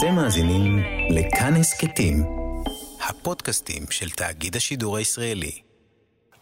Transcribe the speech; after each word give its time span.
אתם 0.00 0.14
מאזינים 0.14 0.82
לכאן 1.10 1.54
הסכתים, 1.56 2.22
הפודקאסטים 3.08 3.82
של 3.90 4.10
תאגיד 4.10 4.56
השידור 4.56 4.96
הישראלי. 4.96 5.50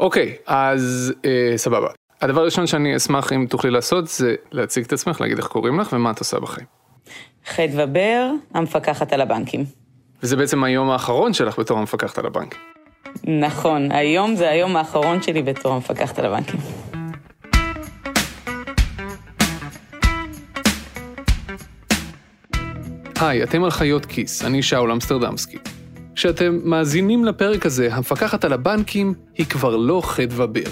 אוקיי, 0.00 0.37
אז 0.46 1.12
אה, 1.24 1.53
סבבה. 1.56 1.88
הדבר 2.21 2.40
הראשון 2.40 2.66
שאני 2.66 2.96
אשמח 2.96 3.32
אם 3.32 3.46
תוכלי 3.50 3.71
לעשות 3.71 4.08
זה 4.08 4.34
להציג 4.52 4.84
את 4.84 4.92
עצמך, 4.92 5.21
להגיד 5.21 5.38
איך 5.38 5.46
קוראים 5.46 5.80
לך 5.80 5.92
ומה 5.92 6.10
את 6.10 6.18
עושה 6.18 6.40
בחיים. 6.40 6.66
חדווה 7.46 7.86
בר, 7.86 8.30
המפקחת 8.55 9.12
על 9.12 9.21
הבנקים. 9.21 9.64
וזה 10.22 10.36
בעצם 10.36 10.64
היום 10.64 10.90
האחרון 10.90 11.32
שלך 11.32 11.59
בתור 11.59 11.79
המפקחת 11.79 12.18
על 12.18 12.27
הבנק. 12.27 12.56
נכון, 13.25 13.93
היום 13.93 14.36
זה 14.36 14.50
היום 14.50 14.77
האחרון 14.77 15.22
שלי 15.22 15.43
בתור 15.43 15.72
המפקחת 15.72 16.18
על 16.18 16.27
הבנקים. 16.27 16.61
היי, 23.21 23.43
אתם 23.43 23.64
על 23.64 23.71
חיות 23.71 24.07
כיס, 24.07 24.45
אני 24.45 24.62
שאול 24.62 24.92
אמסטרדמסקי. 24.92 25.59
כשאתם 26.15 26.59
מאזינים 26.65 27.25
לפרק 27.25 27.66
הזה, 27.66 27.95
המפקחת 27.95 28.45
על 28.45 28.52
הבנקים 28.52 29.15
היא 29.34 29.47
כבר 29.47 29.77
לא 29.77 30.02
חדווה 30.05 30.47
בר. 30.47 30.70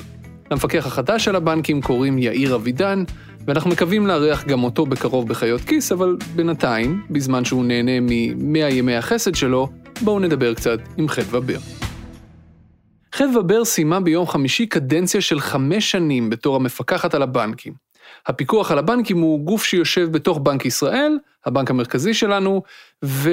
למפקח 0.51 0.87
החדש 0.87 1.29
על 1.29 1.37
הבנקים 1.37 1.83
קוראים 1.83 2.19
יאיר 2.19 2.55
אבידן, 2.55 3.05
ואנחנו 3.47 3.71
מקווים 3.71 4.07
לארח 4.07 4.45
גם 4.45 4.65
אותו 4.65 4.87
בקרוב 4.87 5.29
בחיות 5.29 5.61
כיס, 5.61 5.93
אבל 5.93 6.17
בינתיים, 6.35 7.03
בזמן 7.11 7.45
שהוא 7.45 7.65
נהנה 7.65 8.01
מ-100 8.01 8.73
ימי 8.73 8.97
החסד 8.97 9.35
שלו, 9.35 9.69
בואו 10.01 10.19
נדבר 10.19 10.55
קצת 10.55 10.79
עם 10.97 11.09
חדווה 11.09 11.41
בר. 11.41 11.59
חדווה 13.13 13.43
בר 13.43 13.65
סיימה 13.65 14.01
ביום 14.01 14.27
חמישי 14.27 14.67
קדנציה 14.67 15.21
של 15.21 15.41
חמש 15.41 15.91
שנים 15.91 16.31
בתור 16.31 16.57
המפקחת 16.57 17.15
על 17.15 17.23
הבנקים. 17.23 17.73
הפיקוח 18.27 18.71
על 18.71 18.79
הבנקים 18.79 19.19
הוא 19.19 19.41
גוף 19.41 19.65
שיושב 19.65 20.13
בתוך 20.13 20.39
בנק 20.39 20.67
ישראל, 20.67 21.19
הבנק 21.47 21.71
המרכזי 21.71 22.15
שלנו, 22.15 22.63
ו... 23.05 23.31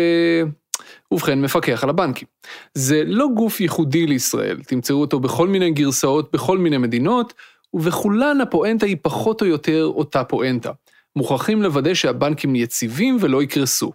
ובכן, 1.12 1.42
מפקח 1.42 1.84
על 1.84 1.90
הבנקים. 1.90 2.28
זה 2.74 3.04
לא 3.06 3.28
גוף 3.36 3.62
ייחודי 3.62 4.08
לישראל, 4.08 4.64
תמצאו 4.68 5.02
אותו 5.02 5.20
בכל 5.20 5.48
מיני 5.48 5.72
גרסאות 5.72 6.32
בכל 6.34 6.58
מיני 6.58 6.78
מדינות, 6.78 7.34
ובכולן 7.74 8.42
הפואנטה 8.42 8.86
היא 8.86 8.98
פחות 9.02 9.42
או 9.42 9.48
יותר 9.48 9.86
אותה 9.86 10.24
פואנטה. 10.24 10.72
מוכרחים 11.16 11.62
לוודא 11.62 11.94
שהבנקים 11.94 12.56
יציבים 12.56 13.18
ולא 13.20 13.44
יקרסו. 13.44 13.92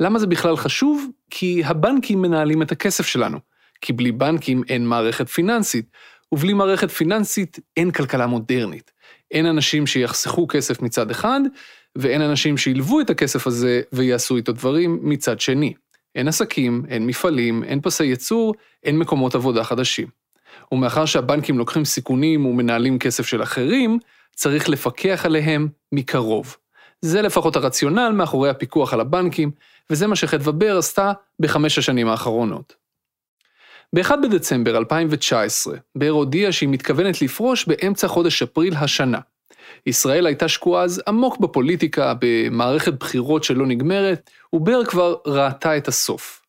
למה 0.00 0.18
זה 0.18 0.26
בכלל 0.26 0.56
חשוב? 0.56 1.06
כי 1.30 1.62
הבנקים 1.64 2.22
מנהלים 2.22 2.62
את 2.62 2.72
הכסף 2.72 3.06
שלנו. 3.06 3.38
כי 3.80 3.92
בלי 3.92 4.12
בנקים 4.12 4.62
אין 4.68 4.86
מערכת 4.86 5.28
פיננסית, 5.28 5.90
ובלי 6.32 6.52
מערכת 6.52 6.90
פיננסית 6.90 7.58
אין 7.76 7.90
כלכלה 7.90 8.26
מודרנית. 8.26 8.90
אין 9.30 9.46
אנשים 9.46 9.86
שיחסכו 9.86 10.46
כסף 10.48 10.82
מצד 10.82 11.10
אחד, 11.10 11.40
ואין 11.96 12.22
אנשים 12.22 12.56
שילוו 12.56 13.00
את 13.00 13.10
הכסף 13.10 13.46
הזה 13.46 13.80
ויעשו 13.92 14.36
איתו 14.36 14.52
דברים 14.52 14.98
מצד 15.02 15.40
שני. 15.40 15.74
אין 16.14 16.28
עסקים, 16.28 16.82
אין 16.88 17.06
מפעלים, 17.06 17.64
אין 17.64 17.80
פסי 17.80 18.04
ייצור, 18.04 18.54
אין 18.84 18.98
מקומות 18.98 19.34
עבודה 19.34 19.64
חדשים. 19.64 20.06
ומאחר 20.72 21.04
שהבנקים 21.06 21.58
לוקחים 21.58 21.84
סיכונים 21.84 22.46
ומנהלים 22.46 22.98
כסף 22.98 23.26
של 23.26 23.42
אחרים, 23.42 23.98
צריך 24.34 24.68
לפקח 24.68 25.22
עליהם 25.24 25.68
מקרוב. 25.92 26.56
זה 27.00 27.22
לפחות 27.22 27.56
הרציונל 27.56 28.08
מאחורי 28.08 28.50
הפיקוח 28.50 28.94
על 28.94 29.00
הבנקים, 29.00 29.50
וזה 29.90 30.06
מה 30.06 30.16
שחדווה 30.16 30.52
בר 30.52 30.78
עשתה 30.78 31.12
בחמש 31.40 31.78
השנים 31.78 32.08
האחרונות. 32.08 32.74
ב-1 33.92 34.16
בדצמבר 34.22 34.76
2019, 34.76 35.76
בר 35.94 36.08
הודיעה 36.08 36.52
שהיא 36.52 36.68
מתכוונת 36.68 37.22
לפרוש 37.22 37.64
באמצע 37.64 38.08
חודש 38.08 38.42
אפריל 38.42 38.74
השנה. 38.74 39.18
ישראל 39.86 40.26
הייתה 40.26 40.48
שקועה 40.48 40.84
אז 40.84 41.02
עמוק 41.08 41.38
בפוליטיקה, 41.38 42.14
במערכת 42.20 42.92
בחירות 42.92 43.44
שלא 43.44 43.66
נגמרת, 43.66 44.30
ובר 44.52 44.84
כבר 44.84 45.14
ראתה 45.26 45.76
את 45.76 45.88
הסוף. 45.88 46.42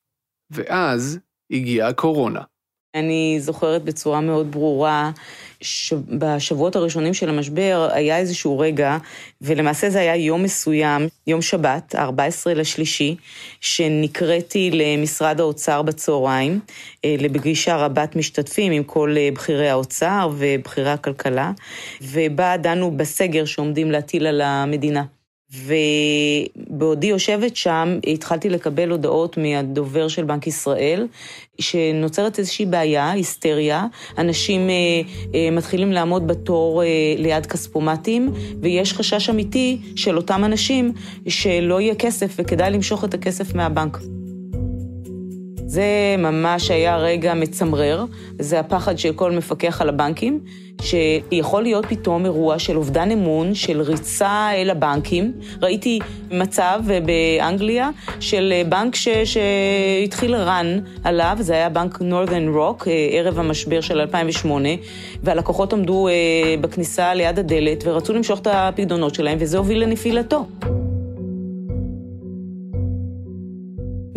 ואז 0.52 1.20
הגיעה 1.52 1.90
הקורונה. 1.90 2.42
אני 3.00 3.38
זוכרת 3.40 3.84
בצורה 3.84 4.22
מאוד 4.22 4.52
ברורה 4.52 5.12
שבשבועות 5.62 6.76
הראשונים 6.76 7.14
של 7.14 7.30
המשבר 7.30 7.90
היה 7.94 8.18
איזשהו 8.18 8.60
רגע, 8.60 8.98
ולמעשה 9.42 9.90
זה 9.90 10.00
היה 10.00 10.16
יום 10.16 10.44
מסוים, 10.44 11.08
יום 11.28 11.42
שבת, 11.42 11.96
ה-14 11.96 12.50
לשלישי, 12.56 13.16
שנקראתי 13.62 14.72
למשרד 14.74 15.40
האוצר 15.40 15.82
בצהריים, 15.82 16.60
אה, 17.06 17.16
לפגישה 17.20 17.76
רבת 17.76 18.16
משתתפים 18.16 18.72
עם 18.72 18.84
כל 18.84 19.16
אה, 19.18 19.30
בכירי 19.34 19.70
האוצר 19.70 20.30
ובכירי 20.38 20.90
הכלכלה, 20.92 21.52
ובה 22.02 22.58
דנו 22.58 22.98
בסגר 22.98 23.46
שעומדים 23.46 23.92
להטיל 23.92 24.28
על 24.28 24.42
המדינה. 24.42 25.04
ובעודי 25.54 27.08
יושבת 27.08 27.56
שם, 27.56 28.00
התחלתי 28.08 28.50
לקבל 28.50 28.90
הודעות 28.90 29.38
מהדובר 29.38 30.08
של 30.08 30.24
בנק 30.24 30.48
ישראל, 30.48 31.08
שנוצרת 31.60 32.40
איזושהי 32.40 32.66
בעיה, 32.66 33.12
היסטריה, 33.12 33.86
אנשים 34.18 34.70
אה, 34.70 34.76
אה, 35.36 35.52
מתחילים 35.52 35.92
לעמוד 35.92 36.28
בתור 36.28 36.84
אה, 36.84 36.88
ליד 37.18 37.46
כספומטים, 37.46 38.34
ויש 38.62 38.94
חשש 38.94 39.30
אמיתי 39.30 39.82
של 39.96 40.18
אותם 40.18 40.46
אנשים 40.46 40.94
שלא 41.28 41.82
יהיה 41.82 41.96
כסף 41.96 42.34
וכדאי 42.36 42.72
למשוך 42.72 43.04
את 43.04 43.14
הכסף 43.14 43.54
מהבנק. 43.54 43.98
זה 45.68 46.16
ממש 46.18 46.72
היה 46.72 46.98
רגע 46.98 47.34
מצמרר, 47.34 48.06
זה 48.40 48.60
הפחד 48.60 48.98
של 48.98 49.14
כל 49.14 49.32
מפקח 49.32 49.82
על 49.82 49.90
הבנקים, 49.90 50.40
שיכול 50.82 51.64
להיות 51.64 51.86
פתאום 51.86 52.26
אירוע 52.26 52.60
של 52.60 52.78
אובדן 52.78 53.12
אמון, 53.12 53.56
של 53.56 53.82
ריצה 53.82 54.50
אל 54.54 54.70
הבנקים. 54.70 55.32
ראיתי 55.62 56.00
מצב 56.32 56.82
באנגליה 57.06 57.90
של 58.20 58.54
בנק 58.70 58.96
ש... 58.96 59.08
שהתחיל 59.10 60.36
רן 60.36 60.80
עליו, 61.04 61.38
זה 61.40 61.54
היה 61.54 61.70
בנק 61.70 62.02
נורת'ן 62.02 62.48
רוק, 62.48 62.88
ערב 63.12 63.40
המשבר 63.40 63.82
של 63.82 64.00
2008, 64.00 64.70
והלקוחות 65.24 65.74
עמדו 65.74 66.08
אה, 66.08 66.14
בכניסה 66.62 67.14
ליד 67.14 67.40
הדלת 67.40 67.84
ורצו 67.88 68.14
למשוך 68.14 68.40
את 68.40 68.48
הפקדונות 68.52 69.16
שלהם, 69.16 69.38
וזה 69.42 69.58
הוביל 69.58 69.84
לנפילתו. 69.84 70.46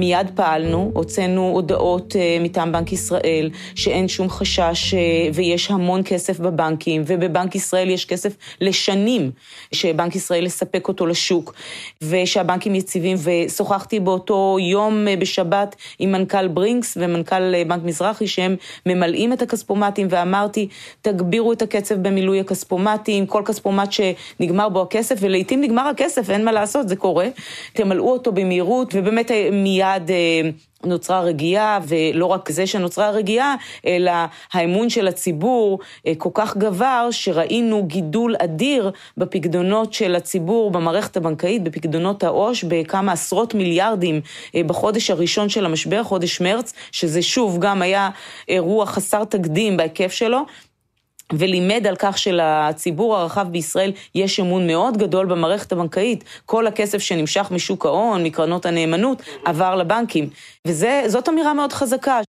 מיד 0.01 0.31
פעלנו, 0.35 0.91
הוצאנו 0.95 1.49
הודעות 1.49 2.17
אה, 2.17 2.37
מטעם 2.41 2.73
בנק 2.73 2.93
ישראל 2.93 3.51
שאין 3.75 4.09
שום 4.09 4.31
חשש 4.31 4.95
אה, 4.95 4.99
ויש 5.35 5.71
המון 5.71 6.03
כסף 6.05 6.41
בבנקים, 6.41 7.03
ובבנק 7.07 7.55
ישראל 7.55 7.91
יש 7.91 8.05
כסף 8.05 8.37
לשנים 8.61 9.31
שבנק 9.73 10.17
ישראל 10.17 10.47
יספק 10.47 10.89
אותו 10.89 11.07
לשוק, 11.07 11.55
ושהבנקים 12.03 12.75
יציבים, 12.75 13.17
ושוחחתי 13.23 14.01
באותו 14.01 14.57
יום 14.61 15.09
אה, 15.09 15.17
בשבת 15.17 15.77
עם 15.99 16.13
מנכ"ל 16.13 16.49
ברינקס 16.49 16.97
ומנכ"ל 17.01 17.65
בנק 17.65 17.85
מזרחי, 17.85 18.27
שהם 18.27 18.57
ממלאים 18.87 19.33
את 19.33 19.43
הכספומטים, 19.43 20.07
ואמרתי, 20.11 20.69
תגבירו 21.03 21.53
את 21.53 21.63
הקצב 21.63 21.95
במילוי 21.95 22.41
הכספומטים, 22.41 23.27
כל 23.27 23.43
כספומט 23.47 23.93
שנגמר 23.93 24.69
בו 24.69 24.83
הכסף, 24.83 25.17
ולעיתים 25.21 25.61
נגמר 25.61 25.83
הכסף, 25.83 26.31
אין 26.31 26.45
מה 26.45 26.53
לעשות, 26.53 26.89
זה 26.89 26.97
קורה, 26.97 27.29
תמלאו 27.73 28.13
אותו 28.13 28.33
במהירות, 28.33 28.95
ובאמת 28.95 29.31
מיד... 29.53 29.90
מיד 29.99 30.11
אה, 30.11 30.51
נוצרה 30.85 31.21
רגיעה, 31.21 31.79
ולא 31.89 32.27
רק 32.27 32.51
זה 32.51 32.67
שנוצרה 32.67 33.11
רגיעה, 33.11 33.55
אלא 33.87 34.13
האמון 34.53 34.91
של 34.91 35.09
הציבור 35.09 35.79
אה, 36.07 36.13
כל 36.19 36.31
כך 36.35 36.57
גבר, 36.57 37.09
שראינו 37.11 37.87
גידול 37.87 38.35
אדיר 38.39 38.91
בפקדונות 39.17 39.93
של 39.93 40.15
הציבור 40.15 40.71
במערכת 40.71 41.17
הבנקאית, 41.17 41.63
בפקדונות 41.63 42.25
העו"ש, 42.25 42.65
בכמה 42.65 43.13
עשרות 43.13 43.55
מיליארדים 43.55 44.21
אה, 44.55 44.63
בחודש 44.67 45.11
הראשון 45.11 45.49
של 45.49 45.65
המשבר, 45.65 46.05
חודש 46.05 46.41
מרץ, 46.41 46.73
שזה 46.93 47.23
שוב 47.23 47.59
גם 47.61 47.83
היה 47.83 48.11
אירוע 48.49 48.87
חסר 48.87 49.25
תקדים 49.25 49.77
בהיקף 49.77 50.13
שלו. 50.13 50.41
ולימד 51.33 51.87
על 51.87 51.97
כך 51.99 52.19
שלציבור 52.19 53.17
הרחב 53.17 53.47
בישראל 53.51 53.93
יש 54.15 54.41
אמון 54.41 54.67
מאוד 54.67 54.97
גדול 54.97 55.27
במערכת 55.27 55.73
הבנקאית. 55.73 56.25
כל 56.47 56.67
הכסף 56.67 56.99
שנמשך 56.99 57.49
משוק 57.51 57.87
ההון, 57.87 58.25
מקרנות 58.25 58.67
הנאמנות, 58.67 59.23
עבר 59.45 59.77
לבנקים. 59.77 60.31
וזאת 60.67 61.29
אמירה 61.29 61.55
מאוד 61.55 61.73
חזקה. 61.73 62.21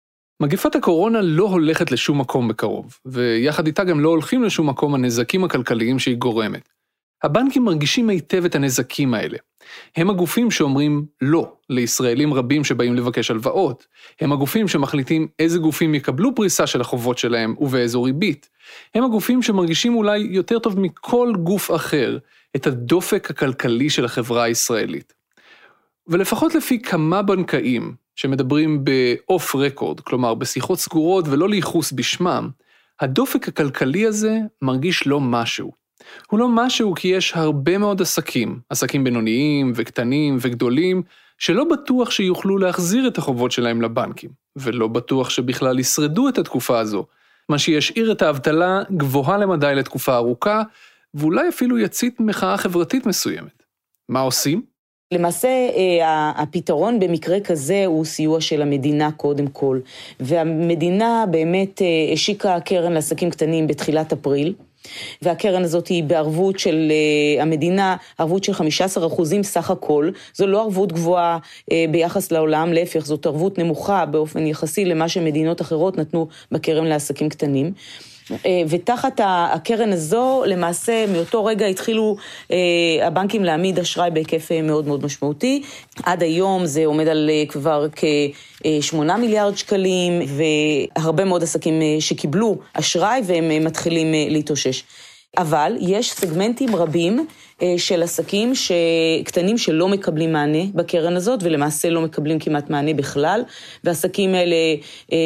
מגפת 0.42 0.76
הקורונה 0.76 1.22
לא 1.22 1.44
הולכת 1.44 1.92
לשום 1.92 2.22
מקום 2.22 2.48
בקרוב, 2.48 2.98
ויחד 3.06 3.68
איתה 3.68 3.84
גם 3.84 4.00
לא 4.00 4.10
הולכים 4.10 4.44
לשום 4.44 4.70
מקום 4.70 4.96
הנזקים 4.96 5.44
הכלכליים 5.44 6.00
שהיא 6.00 6.18
גורמת. 6.18 6.70
הבנקים 7.24 7.66
מרגישים 7.66 8.10
היטב 8.10 8.46
את 8.46 8.56
הנזקים 8.56 9.14
האלה. 9.14 9.38
הם 9.96 10.10
הגופים 10.10 10.52
שאומרים 10.52 11.06
לא 11.22 11.54
לישראלים 11.70 12.34
רבים 12.34 12.64
שבאים 12.64 12.96
לבקש 12.96 13.32
הלוואות. 13.32 13.88
הם 14.22 14.34
הגופים 14.34 14.68
שמחליטים 14.68 15.28
איזה 15.40 15.60
גופים 15.60 15.96
יקבלו 15.96 16.36
פריסה 16.36 16.68
של 16.68 16.82
החובות 16.82 17.18
שלהם 17.18 17.56
ובאיזו 17.60 18.04
ריבית. 18.04 18.50
הם 18.96 19.04
הגופים 19.04 19.42
שמרגישים 19.42 19.96
אולי 19.96 20.20
יותר 20.20 20.60
טוב 20.60 20.80
מכל 20.80 21.34
גוף 21.44 21.72
אחר 21.76 22.18
את 22.56 22.68
הדופק 22.68 23.30
הכלכלי 23.30 23.90
של 23.90 24.06
החברה 24.06 24.44
הישראלית. 24.44 25.14
ולפחות 26.08 26.56
לפי 26.56 26.82
כמה 26.82 27.22
בנקאים 27.22 27.96
שמדברים 28.16 28.84
באוף 28.84 29.56
רקורד, 29.56 30.00
כלומר 30.00 30.34
בשיחות 30.34 30.80
סגורות 30.80 31.26
ולא 31.28 31.50
לייחוס 31.50 31.92
בשמם, 31.92 32.50
הדופק 33.00 33.48
הכלכלי 33.48 34.06
הזה 34.06 34.38
מרגיש 34.62 35.08
לא 35.08 35.20
משהו. 35.20 35.81
הוא 36.30 36.40
לא 36.40 36.48
משהו 36.50 36.94
כי 36.96 37.08
יש 37.08 37.34
הרבה 37.36 37.78
מאוד 37.78 38.02
עסקים, 38.02 38.60
עסקים 38.70 39.04
בינוניים 39.04 39.72
וקטנים 39.76 40.38
וגדולים, 40.42 41.04
שלא 41.38 41.64
בטוח 41.64 42.12
שיוכלו 42.12 42.58
להחזיר 42.58 43.08
את 43.08 43.18
החובות 43.18 43.52
שלהם 43.52 43.82
לבנקים, 43.82 44.30
ולא 44.56 44.88
בטוח 44.88 45.30
שבכלל 45.30 45.80
ישרדו 45.80 46.30
את 46.30 46.38
התקופה 46.38 46.80
הזו, 46.80 47.06
מה 47.50 47.58
שישאיר 47.58 48.12
את 48.12 48.22
האבטלה 48.22 48.82
גבוהה 48.92 49.38
למדי 49.38 49.76
לתקופה 49.76 50.16
ארוכה, 50.16 50.62
ואולי 51.14 51.50
אפילו 51.50 51.80
יצית 51.80 52.20
מחאה 52.20 52.58
חברתית 52.58 53.06
מסוימת. 53.06 53.64
מה 54.10 54.20
עושים? 54.20 54.62
למעשה, 55.12 55.48
אה, 55.48 56.32
הפתרון 56.36 57.00
במקרה 57.00 57.40
כזה 57.40 57.86
הוא 57.86 58.06
סיוע 58.06 58.42
של 58.42 58.62
המדינה 58.62 59.12
קודם 59.12 59.48
כל. 59.48 59.80
והמדינה 60.20 61.26
באמת 61.32 61.82
אה, 61.82 62.14
השיקה 62.14 62.60
קרן 62.60 62.94
לעסקים 62.94 63.30
קטנים 63.30 63.68
בתחילת 63.68 64.14
אפריל. 64.14 64.54
והקרן 65.22 65.64
הזאת 65.64 65.88
היא 65.88 66.04
בערבות 66.04 66.60
של 66.60 66.92
uh, 66.92 67.42
המדינה, 67.42 67.96
ערבות 68.18 68.44
של 68.44 68.54
15 68.54 69.08
אחוזים 69.08 69.44
סך 69.44 69.72
הכל. 69.72 70.10
זו 70.34 70.48
לא 70.48 70.62
ערבות 70.62 70.92
גבוהה 70.94 71.38
uh, 71.38 71.74
ביחס 71.92 72.32
לעולם, 72.32 72.74
להפך, 72.74 73.06
זאת 73.06 73.26
ערבות 73.26 73.58
נמוכה 73.58 74.06
באופן 74.06 74.48
יחסי 74.48 74.86
למה 74.86 75.10
שמדינות 75.10 75.62
אחרות 75.62 75.98
נתנו 75.98 76.28
בקרן 76.52 76.86
לעסקים 76.86 77.30
קטנים. 77.30 77.74
אה, 78.46 78.62
ותחת 78.70 79.22
הקרן 79.24 79.94
הזו, 79.94 80.44
למעשה 80.48 81.06
מאותו 81.14 81.46
רגע 81.46 81.66
התחילו 81.66 82.16
אה, 82.52 82.58
הבנקים 83.08 83.44
להעמיד 83.44 83.80
אשראי 83.80 84.12
בהיקף 84.12 84.52
אה, 84.52 84.62
מאוד 84.62 84.88
מאוד 84.88 85.06
משמעותי. 85.06 85.62
עד 86.04 86.24
היום 86.24 86.66
זה 86.66 86.86
עומד 86.86 87.08
על 87.08 87.30
כבר 87.50 87.88
כ-8 87.96 88.96
מיליארד 88.96 89.58
שקלים, 89.58 90.22
והרבה 90.96 91.26
מאוד 91.26 91.44
עסקים 91.44 91.82
שקיבלו 92.00 92.58
אשראי 92.74 93.22
והם 93.26 93.66
מתחילים 93.66 94.08
להתאושש. 94.30 94.84
אבל 95.38 95.78
יש 95.80 96.12
סגמנטים 96.12 96.76
רבים 96.76 97.28
אה, 97.62 97.74
של 97.78 98.04
עסקים 98.04 98.54
קטנים 99.24 99.58
שלא 99.58 99.88
מקבלים 99.88 100.34
מענה 100.34 100.64
בקרן 100.76 101.16
הזאת, 101.16 101.40
ולמעשה 101.44 101.90
לא 101.90 102.02
מקבלים 102.02 102.40
כמעט 102.40 102.70
מענה 102.70 102.94
בכלל, 102.94 103.44
והעסקים 103.84 104.36
האלה 104.36 104.56
הם, 105.12 105.18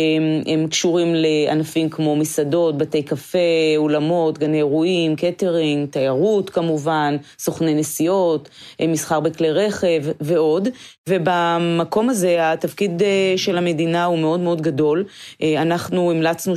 אה, 0.48 0.54
הם 0.54 0.68
קשורים 0.68 1.16
לענפים 1.16 1.90
כמו 1.90 2.16
מסעדות, 2.16 2.78
בתי 2.78 3.04
קפה, 3.04 3.38
אולמות, 3.78 4.38
גני 4.38 4.57
אירועים, 4.57 5.16
קטרינג, 5.16 5.90
תיירות 5.90 6.50
כמובן, 6.50 7.18
סוכני 7.40 7.74
נסיעות, 7.74 8.50
אה, 8.81 8.88
מסחר 8.88 9.19
בכלי 9.19 9.52
רכב 9.52 10.04
ועוד. 10.22 10.69
ובמקום 11.10 12.10
הזה 12.10 12.52
התפקיד 12.52 13.02
של 13.36 13.57
המדינה 13.57 14.06
הוא 14.06 14.19
מאוד 14.19 14.40
מאוד 14.40 14.62
גדול. 14.62 15.06
אנחנו 15.57 16.12
המלצנו 16.12 16.54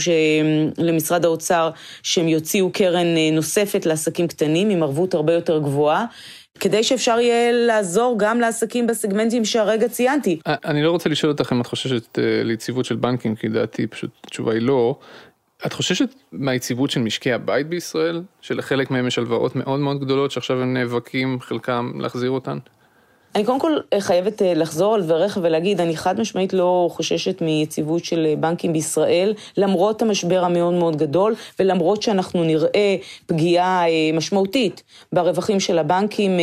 למשרד 0.78 1.24
האוצר 1.24 1.70
שהם 2.02 2.28
יוציאו 2.28 2.70
קרן 2.72 3.06
נוספת 3.38 3.86
לעסקים 3.86 4.28
קטנים 4.28 4.70
עם 4.70 4.82
ערבות 4.82 5.14
הרבה 5.14 5.32
יותר 5.32 5.58
גבוהה. 5.58 6.04
כדי 6.60 6.82
שאפשר 6.82 7.20
יהיה 7.20 7.52
לעזור 7.52 8.16
גם 8.18 8.40
לעסקים 8.40 8.86
בסגמנטים 8.86 9.44
שהרגע 9.44 9.88
ציינתי. 9.88 10.40
אני 10.46 10.82
לא 10.82 10.90
רוצה 10.90 11.08
לשאול 11.08 11.32
אותך 11.32 11.52
אם 11.52 11.60
את 11.60 11.66
חוששת 11.66 12.18
אה, 12.18 12.42
ליציבות 12.44 12.84
של 12.84 12.96
בנקים, 12.96 13.36
כי 13.36 13.48
דעתי 13.48 13.86
פשוט 13.86 14.10
התשובה 14.24 14.52
היא 14.52 14.62
לא. 14.62 14.98
את 15.66 15.72
חוששת 15.72 16.14
מהיציבות 16.32 16.90
של 16.90 17.00
משקי 17.00 17.32
הבית 17.32 17.68
בישראל? 17.68 18.22
שלחלק 18.40 18.90
מהם 18.90 19.06
יש 19.06 19.18
הלוואות 19.18 19.56
מאוד 19.56 19.80
מאוד 19.80 20.00
גדולות 20.00 20.30
שעכשיו 20.30 20.62
הם 20.62 20.74
נאבקים, 20.74 21.40
חלקם 21.40 21.92
להחזיר 22.00 22.30
אותן? 22.30 22.58
אני 23.38 23.46
קודם 23.46 23.60
כל 23.60 23.72
אה, 23.92 24.00
חייבת 24.00 24.42
אה, 24.42 24.54
לחזור 24.54 24.94
על 24.94 25.02
דבריך 25.02 25.38
ולהגיד, 25.42 25.80
אני 25.80 25.96
חד 25.96 26.20
משמעית 26.20 26.52
לא 26.52 26.88
חוששת 26.92 27.42
מיציבות 27.42 28.04
של 28.04 28.26
אה, 28.28 28.36
בנקים 28.36 28.72
בישראל, 28.72 29.34
למרות 29.56 30.02
המשבר 30.02 30.44
המאוד 30.44 30.74
מאוד 30.74 30.96
גדול, 30.96 31.34
ולמרות 31.58 32.02
שאנחנו 32.02 32.44
נראה 32.44 32.96
פגיעה 33.26 33.84
משמעותית 34.12 34.82
ברווחים 35.12 35.60
של 35.60 35.78
הבנקים 35.78 36.38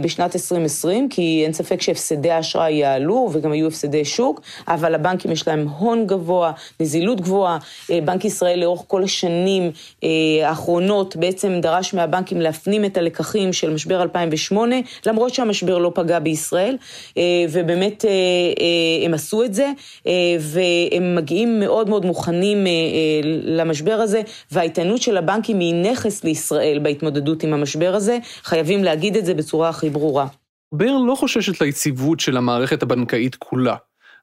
בשנת 0.00 0.36
2020, 0.36 1.08
כי 1.08 1.42
אין 1.44 1.52
ספק 1.52 1.82
שהפסדי 1.82 2.30
האשראי 2.30 2.72
יעלו 2.72 3.30
וגם 3.32 3.52
היו 3.52 3.66
הפסדי 3.66 4.04
שוק, 4.04 4.40
אבל 4.68 4.94
לבנקים 4.94 5.30
יש 5.30 5.48
להם 5.48 5.68
הון 5.68 6.06
גבוה, 6.06 6.52
נזילות 6.80 7.20
גבוהה. 7.20 7.58
בנק 8.04 8.24
ישראל 8.24 8.60
לאורך 8.60 8.82
כל 8.86 9.02
השנים 9.02 9.70
האחרונות 10.44 11.16
בעצם 11.16 11.60
דרש 11.62 11.94
מהבנקים 11.94 12.40
להפנים 12.40 12.84
את 12.84 12.96
הלקחים 12.96 13.52
של 13.52 13.70
משבר 13.74 14.02
2008, 14.02 14.76
למרות 15.06 15.34
שהמשבר 15.52 15.78
לא 15.78 15.92
פגע 15.94 16.18
בישראל, 16.18 16.76
אה, 17.16 17.22
ובאמת 17.52 18.04
אה, 18.04 18.10
אה, 18.10 19.06
הם 19.06 19.14
עשו 19.14 19.44
את 19.44 19.54
זה, 19.54 19.72
והם 20.40 21.14
מגיעים 21.14 21.60
מאוד 21.60 21.88
מאוד 21.88 22.06
מוכנים 22.06 22.66
למשבר 23.44 23.92
הזה, 23.92 24.22
והאיתנות 24.52 25.02
של 25.02 25.16
הבנקים 25.16 25.60
היא 25.60 25.74
נכס 25.74 26.24
לישראל 26.24 26.78
בהתמודדות 26.82 27.42
עם 27.42 27.52
המשבר 27.52 27.94
הזה, 27.94 28.18
חייבים 28.42 28.84
להגיד 28.84 29.16
את 29.16 29.26
זה 29.26 29.34
בצורה 29.34 29.68
הכי 29.68 29.90
ברורה. 29.90 30.26
בר 30.72 30.96
לא 31.06 31.14
חוששת 31.14 31.60
ליציבות 31.60 32.20
של 32.20 32.36
המערכת 32.36 32.82
הבנקאית 32.82 33.34
כולה. 33.34 33.76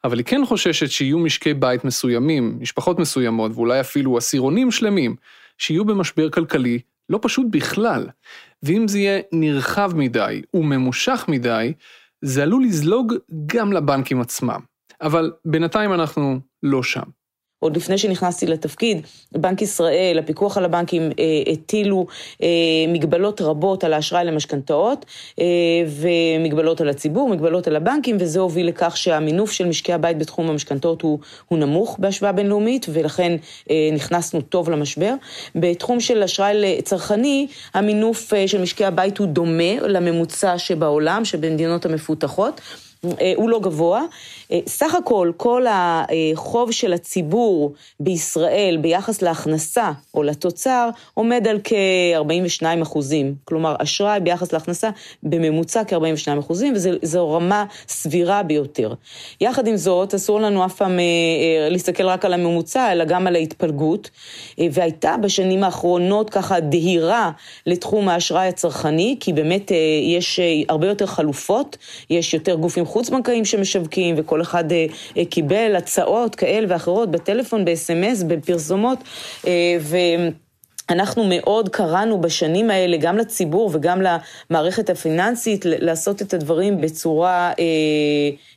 אבל 0.04 0.18
היא 0.18 0.26
כן 0.26 0.46
חוששת 0.46 0.90
שיהיו 0.90 1.20
משקי 1.20 1.54
בית 1.54 1.86
מסוימים, 1.86 2.58
משפחות 2.60 3.00
מסוימות, 3.00 3.52
ואולי 3.56 3.80
אפילו 3.80 4.18
עשירונים 4.18 4.72
שלמים, 4.72 5.16
שיהיו 5.58 5.86
במשבר 5.86 6.30
כלכלי 6.30 6.80
לא 7.10 7.20
פשוט 7.22 7.46
בכלל. 7.50 8.10
ואם 8.64 8.88
זה 8.88 9.00
יהיה 9.00 9.22
נרחב 9.32 9.92
מדי 9.96 10.42
וממושך 10.54 11.26
מדי, 11.28 11.74
זה 12.22 12.44
עלול 12.44 12.64
לזלוג 12.64 13.14
גם 13.46 13.74
לבנקים 13.74 14.22
עצמם. 14.22 14.60
אבל 15.02 15.32
בינתיים 15.46 15.94
אנחנו 15.94 16.40
לא 16.64 16.84
שם. 16.84 17.17
עוד 17.60 17.76
לפני 17.78 17.98
שנכנסתי 17.98 18.48
לתפקיד, 18.48 19.02
בנק 19.32 19.62
ישראל, 19.62 20.20
הפיקוח 20.20 20.58
על 20.58 20.66
הבנקים, 20.66 21.02
אה, 21.02 21.52
הטילו 21.54 22.06
אה, 22.44 22.48
מגבלות 22.88 23.42
רבות 23.42 23.84
על 23.84 23.94
האשראי 23.94 24.26
למשכנתאות, 24.26 25.06
אה, 25.40 25.46
ומגבלות 25.88 26.82
על 26.82 26.90
הציבור, 26.90 27.30
מגבלות 27.30 27.68
על 27.68 27.76
הבנקים, 27.76 28.18
וזה 28.20 28.40
הוביל 28.40 28.68
לכך 28.68 28.98
שהמינוף 28.98 29.52
של 29.52 29.68
משקי 29.68 29.94
הבית 29.94 30.18
בתחום 30.18 30.50
המשכנתאות 30.50 31.02
הוא, 31.02 31.20
הוא 31.48 31.60
נמוך 31.60 31.96
בהשוואה 32.00 32.32
בינלאומית, 32.32 32.86
ולכן 32.90 33.38
נכנסנו 33.94 34.42
טוב 34.42 34.70
למשבר. 34.70 35.14
בתחום 35.56 36.00
של 36.00 36.24
אשראי 36.24 36.54
לצרכני, 36.56 37.48
המינוף 37.74 38.34
של 38.48 38.62
משקי 38.62 38.86
הבית 38.86 39.18
הוא 39.18 39.28
דומה 39.28 39.80
לממוצע 39.82 40.58
שבעולם, 40.58 41.26
שבמדינות 41.26 41.86
המפותחות. 41.86 42.62
הוא 43.36 43.50
לא 43.50 43.60
גבוה. 43.60 44.04
אה, 44.52 44.60
סך 44.68 44.96
הכל, 44.96 45.32
כל 45.38 45.66
החוב 45.70 46.72
של 46.72 46.94
הציבור 46.94 47.74
בישראל 48.00 48.78
ביחס 48.82 49.22
להכנסה 49.22 49.92
או 50.14 50.24
לתוצר 50.24 50.90
עומד 51.14 51.48
על 51.48 51.60
כ-42 51.64 52.66
אחוזים. 52.82 53.36
כלומר, 53.46 53.76
אשראי 53.80 54.20
ביחס 54.20 54.54
להכנסה 54.54 54.90
בממוצע 55.24 55.84
כ-42 55.88 56.40
אחוזים, 56.40 56.74
וזו 56.76 57.32
רמה 57.32 57.66
סבירה 57.88 58.44
ביותר. 58.44 58.94
יחד 59.42 59.68
עם 59.68 59.78
זאת, 59.78 60.14
אסור 60.14 60.40
לנו 60.40 60.66
אף 60.66 60.76
פעם 60.76 61.00
אה, 61.00 61.04
אה, 61.04 61.70
להסתכל 61.70 62.06
רק 62.06 62.26
על 62.26 62.34
הממוצע, 62.34 62.92
אלא 62.92 63.06
גם 63.06 63.28
על 63.28 63.36
ההתפלגות, 63.36 64.10
והייתה 64.72 65.16
בשנים 65.22 65.64
האחרונות 65.64 66.30
ככה 66.30 66.60
דהירה 66.60 67.32
לתחום 67.66 68.10
האשראי 68.10 68.48
הצרכני, 68.48 69.18
כי 69.20 69.34
באמת 69.34 69.72
יש 70.04 70.40
הרבה 70.70 70.88
יותר 70.88 71.06
חלופות, 71.06 71.78
יש 72.10 72.34
יותר 72.34 72.56
גופים 72.56 72.86
חוץ-בנקאיים 72.88 73.46
שמשווקים, 73.46 74.16
וכל 74.18 74.38
כל 74.38 74.42
אחד 74.42 74.72
אה, 74.72 74.86
אה, 75.18 75.26
קיבל 75.26 75.76
הצעות 75.76 76.36
כאלה 76.36 76.68
ואחרות 76.70 77.12
בטלפון, 77.12 77.66
ב-SMS, 77.66 78.24
בפרסומות, 78.28 79.00
אה, 79.48 79.78
ו... 79.82 79.98
אנחנו 80.90 81.24
מאוד 81.30 81.70
קראנו 81.70 82.22
בשנים 82.22 82.70
האלה, 82.70 82.98
גם 82.98 83.18
לציבור 83.18 83.70
וגם 83.74 84.02
למערכת 84.02 84.90
הפיננסית, 84.90 85.66
לעשות 85.66 86.22
את 86.22 86.34
הדברים 86.34 86.82
בצורה 86.82 87.52
אה, 87.60 87.66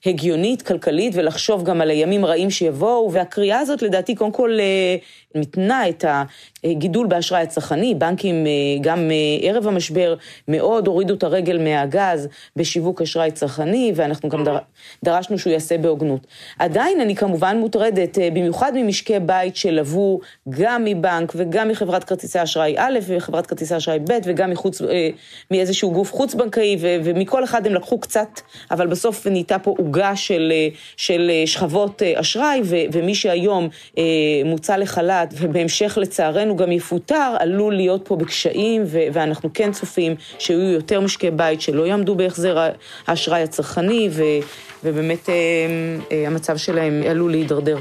הגיונית, 0.07 0.63
כלכלית, 0.63 1.13
ולחשוב 1.17 1.65
גם 1.65 1.81
על 1.81 1.91
הימים 1.91 2.27
רעים 2.27 2.51
שיבואו, 2.51 3.13
והקריאה 3.13 3.59
הזאת 3.59 3.83
לדעתי 3.83 4.15
קודם 4.15 4.33
כל 4.33 4.59
אה, 4.61 4.97
מתנה 5.35 5.89
את 5.89 6.05
הגידול 6.65 7.07
באשראי 7.07 7.43
הצרכני. 7.43 7.95
בנקים 7.95 8.47
אה, 8.47 8.51
גם 8.81 9.11
אה, 9.11 9.49
ערב 9.49 9.67
המשבר 9.67 10.15
מאוד 10.49 10.87
הורידו 10.87 11.15
את 11.15 11.23
הרגל 11.23 11.59
מהגז 11.59 12.29
בשיווק 12.57 13.03
אשראי 13.03 13.31
צרכני, 13.31 13.93
ואנחנו 13.97 14.29
גם 14.29 14.45
דר, 14.45 14.59
דרשנו 15.05 15.39
שהוא 15.39 15.53
יעשה 15.53 15.79
בהוגנות. 15.79 16.27
עדיין 16.59 17.01
אני 17.01 17.17
כמובן 17.17 17.57
מוטרדת, 17.57 18.19
אה, 18.19 18.29
במיוחד 18.31 18.73
ממשקי 18.75 19.19
בית 19.19 19.57
שלוו 19.57 20.21
גם 20.49 20.85
מבנק 20.85 21.33
וגם 21.37 21.69
מחברת 21.69 22.05
כרטיסי 22.21 22.43
אשראי 22.43 22.75
א' 22.79 22.99
וחברת 23.07 23.47
כרטיסי 23.47 23.77
אשראי 23.77 23.99
ב', 23.99 24.19
וגם 24.25 24.51
מחוץ, 24.51 24.83
מאיזשהו 25.51 25.91
גוף 25.91 26.13
חוץ-בנקאי, 26.13 26.77
ומכל 26.81 27.45
אחד 27.45 27.67
הם 27.67 27.75
לקחו 27.75 27.99
קצת, 28.01 28.41
אבל 28.71 28.87
בסוף 28.87 29.27
נהייתה 29.27 29.59
פה 29.59 29.75
עוגה 29.79 30.17
של, 30.17 30.53
של 30.97 31.31
שכבות 31.47 32.03
אשראי, 32.03 32.61
ומי 32.93 33.15
שהיום 33.15 33.69
מוצא 34.45 34.77
לחל"ת, 34.77 35.35
ובהמשך 35.39 35.99
לצערנו 36.01 36.57
גם 36.57 36.73
יפוטר, 36.73 37.37
עלול 37.39 37.75
להיות 37.77 38.09
פה 38.09 38.17
בקשיים, 38.17 38.83
ואנחנו 38.87 39.51
כן 39.55 39.73
צופים 39.73 40.15
שיהיו 40.39 40.61
יותר 40.61 41.01
משקי 41.01 41.31
בית 41.31 41.61
שלא 41.61 41.87
יעמדו 41.87 42.15
בהחזר 42.15 42.71
האשראי 43.07 43.43
הצרכני, 43.43 44.09
ובאמת 44.85 45.29
אה, 45.29 45.35
אה, 46.13 46.27
המצב 46.27 46.57
שלהם 46.57 47.03
עלול 47.11 47.31
להידרדר. 47.31 47.77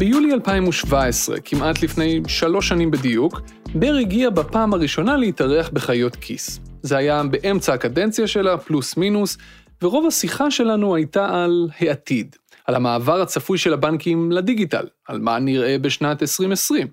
ביולי 0.00 0.32
2017, 0.32 1.40
כמעט 1.40 1.82
לפני 1.82 2.20
שלוש 2.28 2.68
שנים 2.68 2.90
בדיוק, 2.90 3.40
בר 3.74 3.94
הגיע 4.00 4.30
בפעם 4.30 4.74
הראשונה 4.74 5.16
להתארח 5.16 5.68
בחיות 5.68 6.16
כיס. 6.16 6.60
זה 6.82 6.96
היה 6.96 7.22
באמצע 7.22 7.74
הקדנציה 7.74 8.26
שלה, 8.26 8.58
פלוס 8.58 8.96
מינוס, 8.96 9.38
ורוב 9.82 10.06
השיחה 10.06 10.50
שלנו 10.50 10.94
הייתה 10.94 11.42
על 11.42 11.68
העתיד, 11.78 12.36
על 12.66 12.74
המעבר 12.74 13.20
הצפוי 13.20 13.58
של 13.58 13.72
הבנקים 13.72 14.32
לדיגיטל, 14.32 14.86
על 15.08 15.18
מה 15.18 15.38
נראה 15.38 15.78
בשנת 15.78 16.22
2020. 16.22 16.86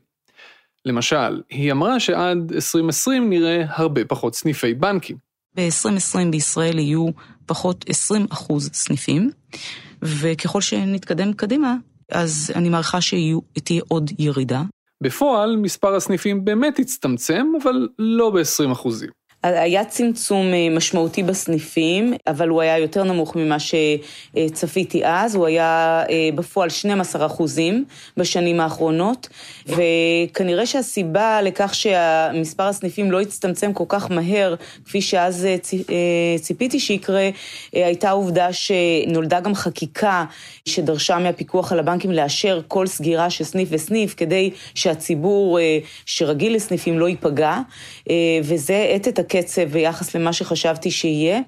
למשל, 0.85 1.41
היא 1.49 1.71
אמרה 1.71 1.99
שעד 1.99 2.51
2020 2.55 3.29
נראה 3.29 3.63
הרבה 3.69 4.05
פחות 4.05 4.35
סניפי 4.35 4.73
בנקים. 4.73 5.17
ב-2020 5.55 6.31
בישראל 6.31 6.79
יהיו 6.79 7.07
פחות 7.45 7.85
20 7.89 8.27
אחוז 8.29 8.69
סניפים, 8.73 9.31
וככל 10.01 10.61
שנתקדם 10.61 11.33
קדימה, 11.33 11.75
אז 12.11 12.51
אני 12.55 12.69
מעריכה 12.69 13.01
שתהיה 13.01 13.81
עוד 13.87 14.11
ירידה. 14.19 14.61
בפועל, 15.03 15.55
מספר 15.55 15.95
הסניפים 15.95 16.45
באמת 16.45 16.79
הצטמצם, 16.79 17.45
אבל 17.63 17.87
לא 17.99 18.29
ב-20 18.29 18.71
אחוזים. 18.71 19.09
היה 19.43 19.85
צמצום 19.85 20.53
אה, 20.53 20.67
משמעותי 20.71 21.23
בסניפים, 21.23 22.13
אבל 22.27 22.49
הוא 22.49 22.61
היה 22.61 22.77
יותר 22.77 23.03
נמוך 23.03 23.35
ממה 23.35 23.57
שצפיתי 23.59 25.05
אז, 25.05 25.35
הוא 25.35 25.45
היה 25.45 26.03
אה, 26.09 26.29
בפועל 26.35 26.69
12 26.69 27.25
אחוזים 27.25 27.85
בשנים 28.17 28.59
האחרונות, 28.59 29.29
וכנראה 29.67 30.65
שהסיבה 30.65 31.41
לכך 31.41 31.75
שמספר 31.75 32.63
הסניפים 32.63 33.11
לא 33.11 33.21
הצטמצם 33.21 33.73
כל 33.73 33.83
כך 33.87 34.11
מהר, 34.11 34.55
כפי 34.85 35.01
שאז 35.01 35.45
אה, 35.45 36.37
ציפיתי 36.41 36.79
שיקרה, 36.79 37.29
הייתה 37.73 38.09
העובדה 38.09 38.53
שנולדה 38.53 39.39
גם 39.39 39.55
חקיקה 39.55 40.25
שדרשה 40.65 41.19
מהפיקוח 41.19 41.71
על 41.71 41.79
הבנקים 41.79 42.11
לאשר 42.11 42.61
כל 42.67 42.87
סגירה 42.87 43.29
של 43.29 43.43
סניף 43.43 43.69
וסניף, 43.71 44.13
כדי 44.13 44.51
שהציבור 44.75 45.59
שרגיל 46.05 46.55
לסניפים 46.55 46.99
לא 46.99 47.09
ייפגע, 47.09 47.59
וזה 48.43 48.77
האט 48.77 49.07
את 49.07 49.19
הקצב 49.27 49.63
ביחס 49.63 50.15
למה 50.15 50.33
שחשבתי 50.33 50.91
שיהיה. 50.91 51.39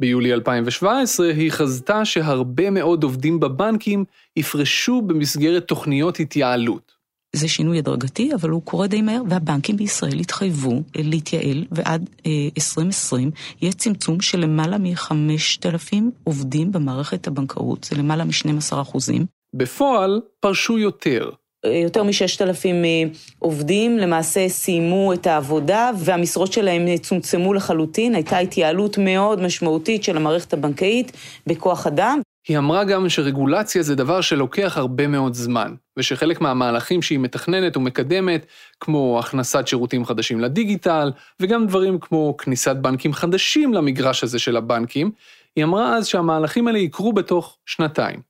ביולי 0.00 0.32
2017 0.32 1.28
היא 1.28 1.50
חזתה 1.50 2.04
שהרבה 2.04 2.70
מאוד 2.70 3.02
עובדים 3.02 3.40
בבנקים 3.40 4.04
יפרשו 4.36 5.02
במסגרת 5.02 5.68
תוכניות 5.68 6.20
התייעלות. 6.20 6.92
זה 7.36 7.48
שינוי 7.48 7.78
הדרגתי, 7.78 8.34
אבל 8.34 8.50
הוא 8.50 8.62
קורה 8.62 8.86
די 8.86 9.02
מהר, 9.02 9.22
והבנקים 9.28 9.76
בישראל 9.76 10.18
התחייבו 10.20 10.82
להתייעל, 10.96 11.64
ועד 11.70 12.10
2020 12.56 13.28
אה, 13.28 13.40
יהיה 13.62 13.72
צמצום 13.72 14.20
של 14.20 14.40
למעלה 14.40 14.78
מ-5,000 14.78 15.94
עובדים 16.24 16.72
במערכת 16.72 17.26
הבנקאות, 17.26 17.84
זה 17.84 17.96
למעלה 17.96 18.24
מ-12 18.24 18.82
אחוזים. 18.82 19.26
בפועל 19.54 20.20
פרשו 20.40 20.78
יותר, 20.78 21.30
יותר 21.66 22.02
מ-6,000 22.02 22.66
אה, 22.66 23.02
עובדים 23.38 23.98
למעשה 23.98 24.48
סיימו 24.48 25.12
את 25.12 25.26
העבודה 25.26 25.90
והמשרות 25.98 26.52
שלהם 26.52 26.96
צומצמו 26.96 27.54
לחלוטין. 27.54 28.14
הייתה 28.14 28.38
התייעלות 28.38 28.98
מאוד 28.98 29.42
משמעותית 29.42 30.04
של 30.04 30.16
המערכת 30.16 30.52
הבנקאית 30.52 31.12
בכוח 31.46 31.86
אדם. 31.86 32.20
היא 32.48 32.58
אמרה 32.58 32.84
גם 32.84 33.08
שרגולציה 33.08 33.82
זה 33.82 33.94
דבר 33.94 34.20
שלוקח 34.20 34.72
הרבה 34.76 35.06
מאוד 35.06 35.34
זמן, 35.34 35.74
ושחלק 35.96 36.40
מהמהלכים 36.40 37.02
שהיא 37.02 37.18
מתכננת 37.18 37.76
ומקדמת, 37.76 38.46
כמו 38.80 39.18
הכנסת 39.18 39.66
שירותים 39.66 40.04
חדשים 40.04 40.40
לדיגיטל, 40.40 41.12
וגם 41.40 41.66
דברים 41.66 41.98
כמו 41.98 42.36
כניסת 42.36 42.76
בנקים 42.76 43.12
חדשים 43.12 43.74
למגרש 43.74 44.24
הזה 44.24 44.38
של 44.38 44.56
הבנקים, 44.56 45.10
היא 45.56 45.64
אמרה 45.64 45.96
אז 45.96 46.06
שהמהלכים 46.06 46.66
האלה 46.66 46.78
יקרו 46.78 47.12
בתוך 47.12 47.58
שנתיים. 47.66 48.20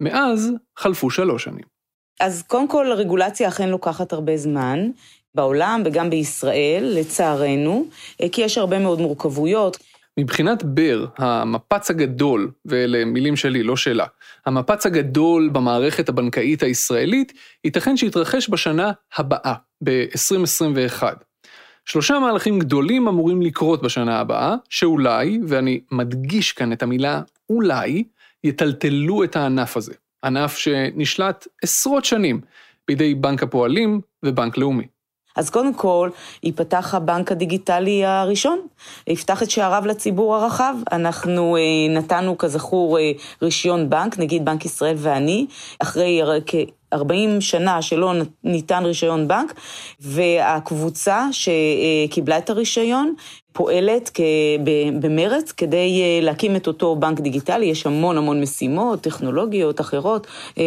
מאז 0.00 0.52
חלפו 0.76 1.10
שלוש 1.10 1.44
שנים. 1.44 1.75
אז 2.20 2.42
קודם 2.42 2.68
כל, 2.68 2.86
רגולציה 2.96 3.48
אכן 3.48 3.68
לוקחת 3.68 4.12
הרבה 4.12 4.36
זמן, 4.36 4.90
בעולם 5.34 5.82
וגם 5.84 6.10
בישראל, 6.10 6.92
לצערנו, 6.98 7.86
אה, 8.22 8.28
כי 8.28 8.42
יש 8.42 8.58
הרבה 8.58 8.78
מאוד 8.78 9.00
מורכבויות. 9.00 9.76
מבחינת 10.20 10.62
בר, 10.62 11.06
המפץ 11.18 11.90
הגדול, 11.90 12.50
ואלה 12.64 13.04
מילים 13.04 13.36
שלי, 13.36 13.62
לא 13.62 13.76
שלה, 13.76 14.06
המפץ 14.46 14.86
הגדול 14.86 15.50
במערכת 15.52 16.08
הבנקאית 16.08 16.62
הישראלית, 16.62 17.32
ייתכן 17.64 17.96
שיתרחש 17.96 18.50
בשנה 18.50 18.92
הבאה, 19.16 19.54
ב-2021. 19.84 21.02
שלושה 21.84 22.18
מהלכים 22.18 22.58
גדולים 22.58 23.08
אמורים 23.08 23.42
לקרות 23.42 23.82
בשנה 23.82 24.20
הבאה, 24.20 24.54
שאולי, 24.68 25.38
ואני 25.48 25.80
מדגיש 25.92 26.52
כאן 26.52 26.72
את 26.72 26.82
המילה 26.82 27.22
אולי, 27.50 28.04
יטלטלו 28.44 29.24
את 29.24 29.36
הענף 29.36 29.76
הזה. 29.76 29.94
ענף 30.26 30.56
שנשלט 30.56 31.46
עשרות 31.62 32.04
שנים 32.04 32.40
בידי 32.88 33.14
בנק 33.14 33.42
הפועלים 33.42 34.00
ובנק 34.22 34.58
לאומי. 34.58 34.86
אז 35.36 35.50
קודם 35.50 35.74
כל, 35.74 36.10
ייפתח 36.42 36.94
הבנק 36.94 37.32
הדיגיטלי 37.32 38.04
הראשון, 38.04 38.66
יפתח 39.06 39.42
את 39.42 39.50
שעריו 39.50 39.82
לציבור 39.86 40.36
הרחב. 40.36 40.74
אנחנו 40.92 41.56
אה, 41.56 41.62
נתנו, 41.94 42.38
כזכור, 42.38 42.98
אה, 42.98 43.12
רישיון 43.42 43.90
בנק, 43.90 44.18
נגיד 44.18 44.44
בנק 44.44 44.64
ישראל 44.64 44.94
ואני, 44.98 45.46
אחרי 45.78 46.22
כ-40 46.90 47.40
שנה 47.40 47.82
שלא 47.82 48.12
ניתן 48.44 48.84
רישיון 48.84 49.28
בנק, 49.28 49.54
והקבוצה 50.00 51.28
שקיבלה 51.32 52.38
את 52.38 52.50
הרישיון 52.50 53.14
פועלת 53.56 54.10
במרץ 55.00 55.52
כדי 55.52 56.02
אה, 56.02 56.20
להקים 56.22 56.56
את 56.56 56.66
אותו 56.66 56.96
בנק 56.96 57.20
דיגיטלי, 57.20 57.66
יש 57.66 57.86
המון 57.86 58.18
המון 58.18 58.40
משימות, 58.40 59.00
טכנולוגיות 59.00 59.80
אחרות, 59.80 60.26
אה, 60.58 60.64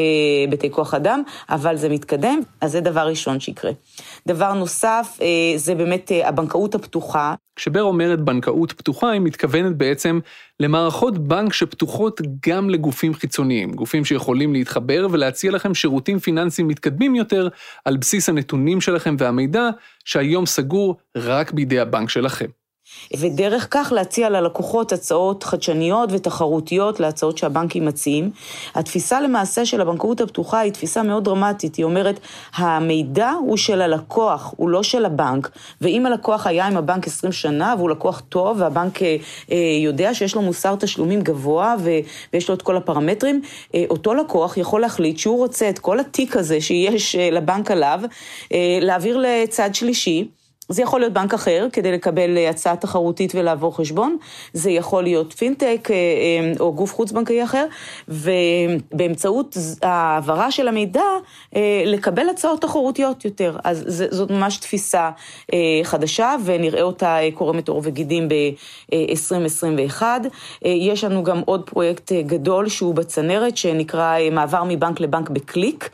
בתי 0.49 0.71
כוח 0.71 0.93
אדם, 0.93 1.23
אבל 1.49 1.77
זה 1.77 1.89
מתקדם, 1.89 2.39
אז 2.61 2.71
זה 2.71 2.81
דבר 2.81 3.07
ראשון 3.07 3.39
שיקרה. 3.39 3.71
דבר 4.27 4.53
נוסף, 4.53 5.17
אה, 5.21 5.27
זה 5.55 5.75
באמת 5.75 6.11
הבנקאות 6.23 6.75
הפתוחה. 6.75 7.33
כשבר 7.59 7.81
אומרת 7.81 8.21
בנקאות 8.21 8.71
פתוחה, 8.71 9.11
היא 9.11 9.21
מתכוונת 9.21 9.75
בעצם 9.75 10.19
למערכות 10.59 11.17
בנק 11.17 11.53
שפתוחות 11.53 12.21
גם 12.47 12.69
לגופים 12.69 13.13
חיצוניים, 13.13 13.71
גופים 13.71 14.05
שיכולים 14.05 14.53
להתחבר 14.53 15.07
ולהציע 15.11 15.51
לכם 15.51 15.73
שירותים 15.73 16.19
פיננסיים 16.19 16.67
מתקדמים 16.67 17.15
יותר 17.15 17.47
על 17.85 17.97
בסיס 17.97 18.29
הנתונים 18.29 18.81
שלכם 18.81 19.15
והמידע, 19.19 19.69
שהיום 20.05 20.45
סגור 20.45 20.97
רק 21.17 21.51
בידי 21.51 21.79
הבנק 21.79 22.09
שלכם. 22.09 22.45
ודרך 23.17 23.67
כך 23.71 23.93
להציע 23.95 24.29
ללקוחות 24.29 24.91
הצעות 24.91 25.43
חדשניות 25.43 26.09
ותחרותיות 26.11 26.99
להצעות 26.99 27.37
שהבנקים 27.37 27.85
מציעים. 27.85 28.31
התפיסה 28.75 29.21
למעשה 29.21 29.65
של 29.65 29.81
הבנקאות 29.81 30.21
הפתוחה 30.21 30.59
היא 30.59 30.71
תפיסה 30.71 31.03
מאוד 31.03 31.23
דרמטית, 31.23 31.75
היא 31.75 31.85
אומרת, 31.85 32.19
המידע 32.55 33.29
הוא 33.29 33.57
של 33.57 33.81
הלקוח, 33.81 34.53
הוא 34.57 34.69
לא 34.69 34.83
של 34.83 35.05
הבנק, 35.05 35.49
ואם 35.81 36.05
הלקוח 36.05 36.47
היה 36.47 36.67
עם 36.67 36.77
הבנק 36.77 37.07
20 37.07 37.31
שנה 37.31 37.75
והוא 37.77 37.89
לקוח 37.89 38.21
טוב 38.29 38.57
והבנק 38.61 39.01
אה, 39.03 39.15
אה, 39.51 39.57
יודע 39.83 40.13
שיש 40.13 40.35
לו 40.35 40.41
מוסר 40.41 40.75
תשלומים 40.75 41.21
גבוה 41.21 41.75
ויש 42.33 42.49
לו 42.49 42.55
את 42.55 42.61
כל 42.61 42.77
הפרמטרים, 42.77 43.41
אה, 43.75 43.83
אותו 43.89 44.13
לקוח 44.13 44.57
יכול 44.57 44.81
להחליט 44.81 45.17
שהוא 45.17 45.37
רוצה 45.37 45.69
את 45.69 45.79
כל 45.79 45.99
התיק 45.99 46.37
הזה 46.37 46.61
שיש 46.61 47.15
לבנק 47.15 47.71
עליו, 47.71 47.99
להעביר 48.81 49.17
לצד 49.17 49.75
שלישי. 49.75 50.38
זה 50.69 50.81
יכול 50.81 50.99
להיות 50.99 51.13
בנק 51.13 51.33
אחר 51.33 51.67
כדי 51.73 51.91
לקבל 51.91 52.37
אה, 52.37 52.49
הצעה 52.49 52.75
תחרותית 52.75 53.35
ולעבור 53.35 53.77
חשבון, 53.77 54.17
זה 54.53 54.71
יכול 54.71 55.03
להיות 55.03 55.33
פינטק 55.33 55.87
אה, 55.91 55.95
אה, 55.95 56.53
או 56.59 56.73
גוף 56.73 56.93
חוץ-בנקאי 56.93 57.43
אחר, 57.43 57.65
ובאמצעות 58.07 59.57
העברה 59.81 60.51
של 60.51 60.67
המידע, 60.67 61.01
לקבל 61.85 62.29
הצעות 62.29 62.61
תחרותיות 62.61 63.25
יותר. 63.25 63.57
אז 63.63 64.03
זאת 64.11 64.31
ממש 64.31 64.57
תפיסה 64.57 65.09
חדשה, 65.83 66.35
ונראה 66.45 66.81
אותה 66.81 67.17
קורמת 67.33 67.67
עור 67.67 67.81
וגידים 67.83 68.27
ב-2021. 68.29 70.03
יש 70.65 71.03
לנו 71.03 71.23
גם 71.23 71.41
עוד 71.45 71.69
פרויקט 71.69 72.11
גדול 72.11 72.69
שהוא 72.69 72.95
בצנרת, 72.95 73.57
שנקרא 73.57 74.15
מעבר 74.31 74.63
מבנק 74.63 74.99
לבנק 74.99 75.29
בקליק. 75.29 75.89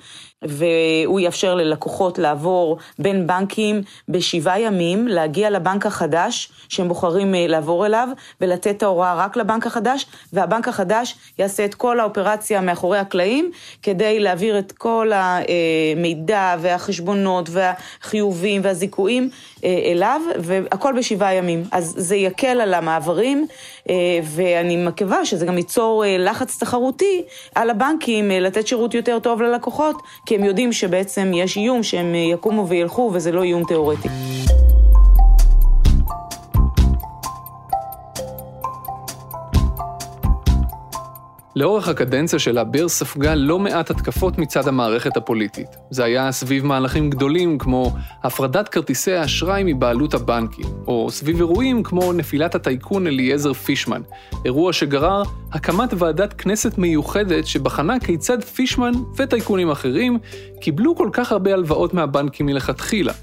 והוא 0.48 1.20
יאפשר 1.20 1.56
ללקוחות 1.56 2.18
לעבור 2.18 2.78
בין 3.00 3.28
בנקים 3.28 3.82
בשבעה 4.10 4.60
ימים, 4.60 5.08
להגיע 5.08 5.50
לבנק 5.50 5.86
החדש 5.86 6.52
שהם 6.70 6.88
בוחרים 6.88 7.36
אה, 7.36 7.48
לעבור 7.48 7.86
אליו, 7.86 8.10
ולתת 8.42 8.68
את 8.68 8.84
ההוראה 8.84 9.16
רק 9.16 9.38
לבנק 9.38 9.68
החדש, 9.68 10.06
והבנק 10.34 10.68
החדש 10.68 11.16
יעשה 11.40 11.66
את 11.66 11.76
כל 11.76 12.00
האופרציה 12.00 12.62
מאחורי 12.62 12.98
הקלעים, 12.98 13.52
כדי 13.84 14.20
להעביר 14.20 14.60
את 14.60 14.72
כל 14.72 15.12
המידע 15.14 16.56
והחשבונות 16.60 17.50
והחיובים 17.52 18.62
והזיכויים 18.64 19.30
אה, 19.64 19.92
אליו, 19.92 20.22
והכל 20.40 20.94
בשבעה 20.98 21.34
ימים. 21.34 21.64
אז 21.72 21.94
זה 21.98 22.16
יקל 22.16 22.62
על 22.62 22.74
המעברים, 22.74 23.48
אה, 23.50 23.56
ואני 24.24 24.86
מקווה 24.86 25.26
שזה 25.26 25.46
גם 25.46 25.58
ייצור 25.58 26.04
לחץ 26.20 26.58
תחרותי 26.58 27.24
על 27.56 27.70
הבנקים 27.70 28.32
לתת 28.32 28.68
שירות 28.68 28.94
יותר 28.94 29.20
טוב 29.20 29.42
ללקוחות, 29.42 29.96
כי 30.26 30.36
הם 30.36 30.44
יודעים 30.44 30.74
שבעצם 30.74 31.32
יש 31.34 31.58
איום 31.58 31.84
שהם 31.84 32.16
יקומו 32.16 32.68
וילכו 32.68 33.12
וזה 33.14 33.32
לא 33.32 33.44
איום 33.44 33.64
תיאורטי. 33.68 34.10
לאורך 41.56 41.88
הקדנציה 41.88 42.40
שלה, 42.40 42.64
בר 42.64 42.88
ספגה 42.88 43.36
לא 43.36 43.60
מעט 43.60 43.92
התקפות 43.92 44.38
מצד 44.38 44.68
המערכת 44.68 45.18
הפוליטית. 45.18 45.68
זה 45.90 46.04
היה 46.04 46.32
סביב 46.32 46.66
מהלכים 46.66 47.10
גדולים 47.10 47.58
כמו 47.58 47.96
הפרדת 48.24 48.70
כרטיסי 48.70 49.14
האשראי 49.14 49.62
מבעלות 49.66 50.14
הבנקים, 50.14 50.66
או 50.88 51.12
סביב 51.12 51.38
אירועים 51.38 51.84
כמו 51.84 52.14
נפילת 52.14 52.56
הטייקון 52.56 53.08
אליעזר 53.08 53.54
פישמן, 53.54 54.02
אירוע 54.46 54.74
שגרר 54.74 55.24
הקמת 55.52 55.90
ועדת 55.98 56.34
כנסת 56.34 56.78
מיוחדת 56.78 57.48
שבחנה 57.48 58.00
כיצד 58.00 58.44
פישמן 58.44 58.92
וטייקונים 59.18 59.72
אחרים 59.72 60.20
קיבלו 60.62 60.96
כל 60.96 61.10
כך 61.14 61.32
הרבה 61.32 61.54
הלוואות 61.54 61.94
מהבנקים 61.94 62.46
מלכתחילה. 62.46 63.14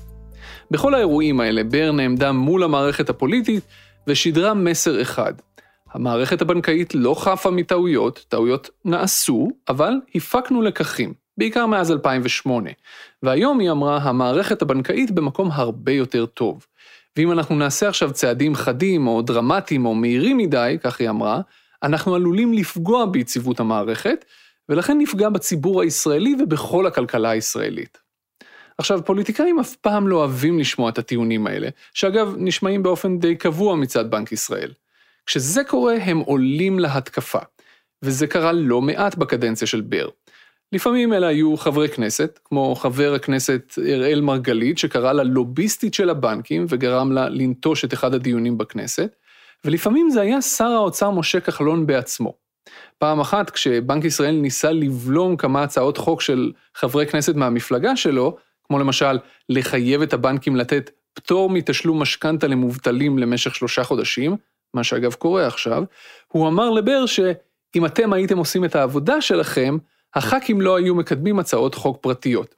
בכל 0.70 0.94
האירועים 0.94 1.40
האלה 1.40 1.64
בר 1.64 1.92
נעמדה 1.92 2.32
מול 2.32 2.62
המערכת 2.62 3.10
הפוליטית 3.10 3.64
ושידרה 4.06 4.54
מסר 4.54 5.02
אחד– 5.02 5.32
המערכת 5.94 6.42
הבנקאית 6.42 6.94
לא 6.94 7.14
חפה 7.14 7.50
מטעויות, 7.50 8.24
טעויות 8.28 8.70
נעשו, 8.84 9.50
אבל 9.68 9.92
הפקנו 10.14 10.62
לקחים, 10.62 11.14
בעיקר 11.38 11.66
מאז 11.66 11.90
2008. 11.90 12.70
והיום 13.22 13.58
היא 13.58 13.70
אמרה, 13.70 13.96
המערכת 13.96 14.62
הבנקאית 14.62 15.10
במקום 15.10 15.50
הרבה 15.52 15.92
יותר 15.92 16.26
טוב. 16.26 16.66
ואם 17.16 17.32
אנחנו 17.32 17.54
נעשה 17.54 17.88
עכשיו 17.88 18.12
צעדים 18.12 18.54
חדים 18.54 19.06
או 19.06 19.22
דרמטיים 19.22 19.86
או 19.86 19.94
מהירים 19.94 20.36
מדי, 20.36 20.76
כך 20.82 21.00
היא 21.00 21.10
אמרה, 21.10 21.40
אנחנו 21.82 22.14
עלולים 22.14 22.52
לפגוע 22.52 23.06
ביציבות 23.06 23.60
המערכת, 23.60 24.24
ולכן 24.68 24.98
נפגע 24.98 25.28
בציבור 25.28 25.82
הישראלי 25.82 26.36
ובכל 26.40 26.86
הכלכלה 26.86 27.30
הישראלית. 27.30 27.98
עכשיו, 28.78 29.04
פוליטיקאים 29.04 29.60
אף 29.60 29.76
פעם 29.76 30.08
לא 30.08 30.16
אוהבים 30.16 30.58
לשמוע 30.58 30.90
את 30.90 30.98
הטיעונים 30.98 31.46
האלה, 31.46 31.68
שאגב, 31.94 32.34
נשמעים 32.38 32.82
באופן 32.82 33.18
די 33.18 33.36
קבוע 33.36 33.76
מצד 33.76 34.10
בנק 34.10 34.32
ישראל. 34.32 34.72
כשזה 35.26 35.64
קורה, 35.64 35.94
הם 35.94 36.18
עולים 36.18 36.78
להתקפה, 36.78 37.38
וזה 38.02 38.26
קרה 38.26 38.52
לא 38.52 38.80
מעט 38.80 39.14
בקדנציה 39.14 39.66
של 39.66 39.80
בר. 39.80 40.08
לפעמים 40.72 41.12
אלה 41.12 41.26
היו 41.26 41.56
חברי 41.56 41.88
כנסת, 41.88 42.38
כמו 42.44 42.74
חבר 42.74 43.14
הכנסת 43.14 43.72
אראל 43.78 44.20
מרגלית, 44.20 44.78
שקרא 44.78 45.12
לה 45.12 45.22
לוביסטית 45.22 45.94
של 45.94 46.10
הבנקים 46.10 46.66
וגרם 46.68 47.12
לה 47.12 47.28
לנטוש 47.28 47.84
את 47.84 47.92
אחד 47.92 48.14
הדיונים 48.14 48.58
בכנסת, 48.58 49.16
ולפעמים 49.64 50.10
זה 50.10 50.20
היה 50.20 50.42
שר 50.42 50.64
האוצר 50.64 51.10
משה 51.10 51.40
כחלון 51.40 51.86
בעצמו. 51.86 52.34
פעם 52.98 53.20
אחת, 53.20 53.50
כשבנק 53.50 54.04
ישראל 54.04 54.34
ניסה 54.34 54.72
לבלום 54.72 55.36
כמה 55.36 55.62
הצעות 55.62 55.96
חוק 55.96 56.20
של 56.20 56.52
חברי 56.74 57.06
כנסת 57.06 57.34
מהמפלגה 57.34 57.96
שלו, 57.96 58.36
כמו 58.64 58.78
למשל 58.78 59.18
לחייב 59.48 60.02
את 60.02 60.12
הבנקים 60.12 60.56
לתת 60.56 60.90
פטור 61.14 61.50
מתשלום 61.50 62.02
משכנתה 62.02 62.46
למובטלים 62.46 63.18
למשך 63.18 63.54
שלושה 63.54 63.84
חודשים, 63.84 64.36
מה 64.74 64.84
שאגב 64.84 65.14
קורה 65.14 65.46
עכשיו, 65.46 65.84
הוא 66.28 66.48
אמר 66.48 66.70
לבר 66.70 67.06
שאם 67.06 67.86
אתם 67.86 68.12
הייתם 68.12 68.38
עושים 68.38 68.64
את 68.64 68.76
העבודה 68.76 69.20
שלכם, 69.20 69.78
הח"כים 70.14 70.60
לא 70.60 70.76
היו 70.76 70.94
מקדמים 70.94 71.38
הצעות 71.38 71.74
חוק 71.74 71.98
פרטיות. 72.00 72.54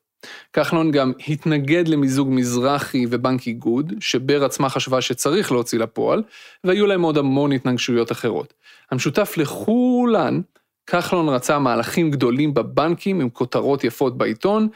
כחלון 0.53 0.91
גם 0.91 1.13
התנגד 1.29 1.89
למיזוג 1.89 2.29
מזרחי 2.31 3.07
ובנק 3.11 3.47
איגוד, 3.47 3.93
שבר 4.01 4.45
עצמה 4.45 4.69
חשבה 4.69 5.01
שצריך 5.01 5.53
להוציא 5.53 5.79
לפועל, 5.79 6.23
והיו 6.65 6.87
להם 6.87 7.03
עוד 7.03 7.19
המון 7.19 7.53
התנגשויות 7.53 8.13
אחרות. 8.13 8.55
המשותף 8.91 9.35
לכולן, 9.37 10.41
כחלון 10.87 11.29
רצה 11.29 11.59
מהלכים 11.59 12.11
גדולים 12.11 12.55
בבנקים 12.55 13.21
עם 13.21 13.31
כותרות 13.31 13.85
יפות 13.85 14.19
בעיתון, 14.19 14.69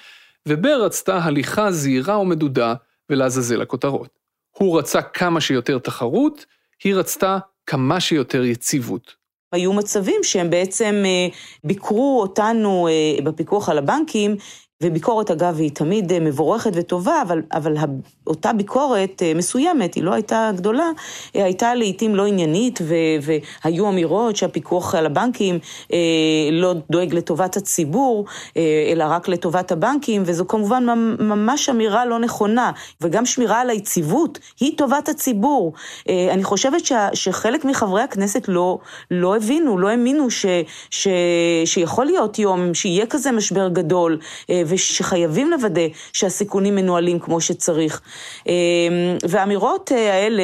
ובר 0.47 0.83
רצתה 0.85 1.19
הליכה 1.19 1.71
זהירה 1.73 2.19
ומדודה 2.19 2.75
ולעזאזל 3.11 3.63
הכותרות. 3.63 4.09
הוא 4.51 4.79
רצה 4.79 5.03
כמה 5.03 5.41
שיותר 5.41 5.79
תחרות, 5.79 6.47
היא 6.85 6.95
רצתה 6.95 7.39
כמה 7.67 8.01
שיותר 8.01 8.45
יציבות. 8.45 9.15
היו 9.53 9.73
מצבים 9.73 10.21
שהם 10.23 10.51
בעצם 10.51 11.03
אה, 11.05 11.37
ביקרו 11.65 12.21
אותנו 12.23 12.89
אה, 12.89 13.23
בפיקוח 13.25 13.69
על 13.69 13.79
הבנקים 13.79 14.37
וביקורת, 14.83 15.31
אגב, 15.31 15.57
היא 15.59 15.71
תמיד 15.71 16.13
אה, 16.13 16.21
מבורכת 16.21 16.71
וטובה, 16.75 17.23
אבל, 17.23 17.43
אבל 17.53 17.75
אותה 18.27 18.53
ביקורת 18.53 19.23
אה, 19.23 19.33
מסוימת, 19.35 19.95
היא 19.95 20.03
לא 20.03 20.15
הייתה 20.15 20.51
גדולה, 20.57 20.91
היא 21.35 21.43
הייתה 21.43 21.75
לעיתים 21.75 22.17
לא 22.17 22.27
עניינית, 22.27 22.79
ו, 22.83 22.95
והיו 23.23 23.89
אמירות 23.89 24.37
שהפיקוח 24.37 24.95
על 24.95 25.07
הבנקים 25.07 25.59
אה, 25.93 25.99
לא 26.53 26.75
דואג 26.91 27.15
לטובת 27.15 27.57
הציבור, 27.57 28.25
אה, 28.57 28.63
אלא 28.93 29.05
רק 29.09 29.29
לטובת 29.29 29.73
הבנקים, 29.73 30.23
וזו 30.27 30.47
כמובן 30.49 30.85
ממש 31.19 31.69
אמירה 31.69 32.07
לא 32.07 32.19
נכונה, 32.19 32.73
וגם 33.01 33.27
שמירה 33.27 33.61
על 33.61 33.71
היציבות 33.71 34.39
היא 34.61 34.79
טובת 34.79 35.09
הציבור. 35.09 35.73
אה, 36.09 36.29
אני 36.31 36.45
חושבת 36.45 36.85
ש, 36.85 36.93
שחלק 37.15 37.65
מחברי 37.65 38.03
הכנסת 38.03 38.45
לא, 38.49 38.79
לא 39.11 39.37
הבינו, 39.37 39.79
לא 39.79 39.89
האמינו 39.89 40.27
שיכול 41.65 42.05
להיות 42.05 42.39
יום 42.39 42.75
שיהיה 42.75 43.07
כזה 43.07 43.33
משבר 43.33 43.69
גדול, 43.69 44.19
אה, 44.51 44.63
ושחייבים 44.69 45.51
לוודא 45.51 45.83
שהסיכונים 46.13 46.75
מנוהלים 46.75 47.19
כמו 47.19 47.41
שצריך. 47.41 48.01
אמ, 48.47 48.53
והאמירות 49.29 49.93
אה, 49.93 50.15
האלה, 50.15 50.43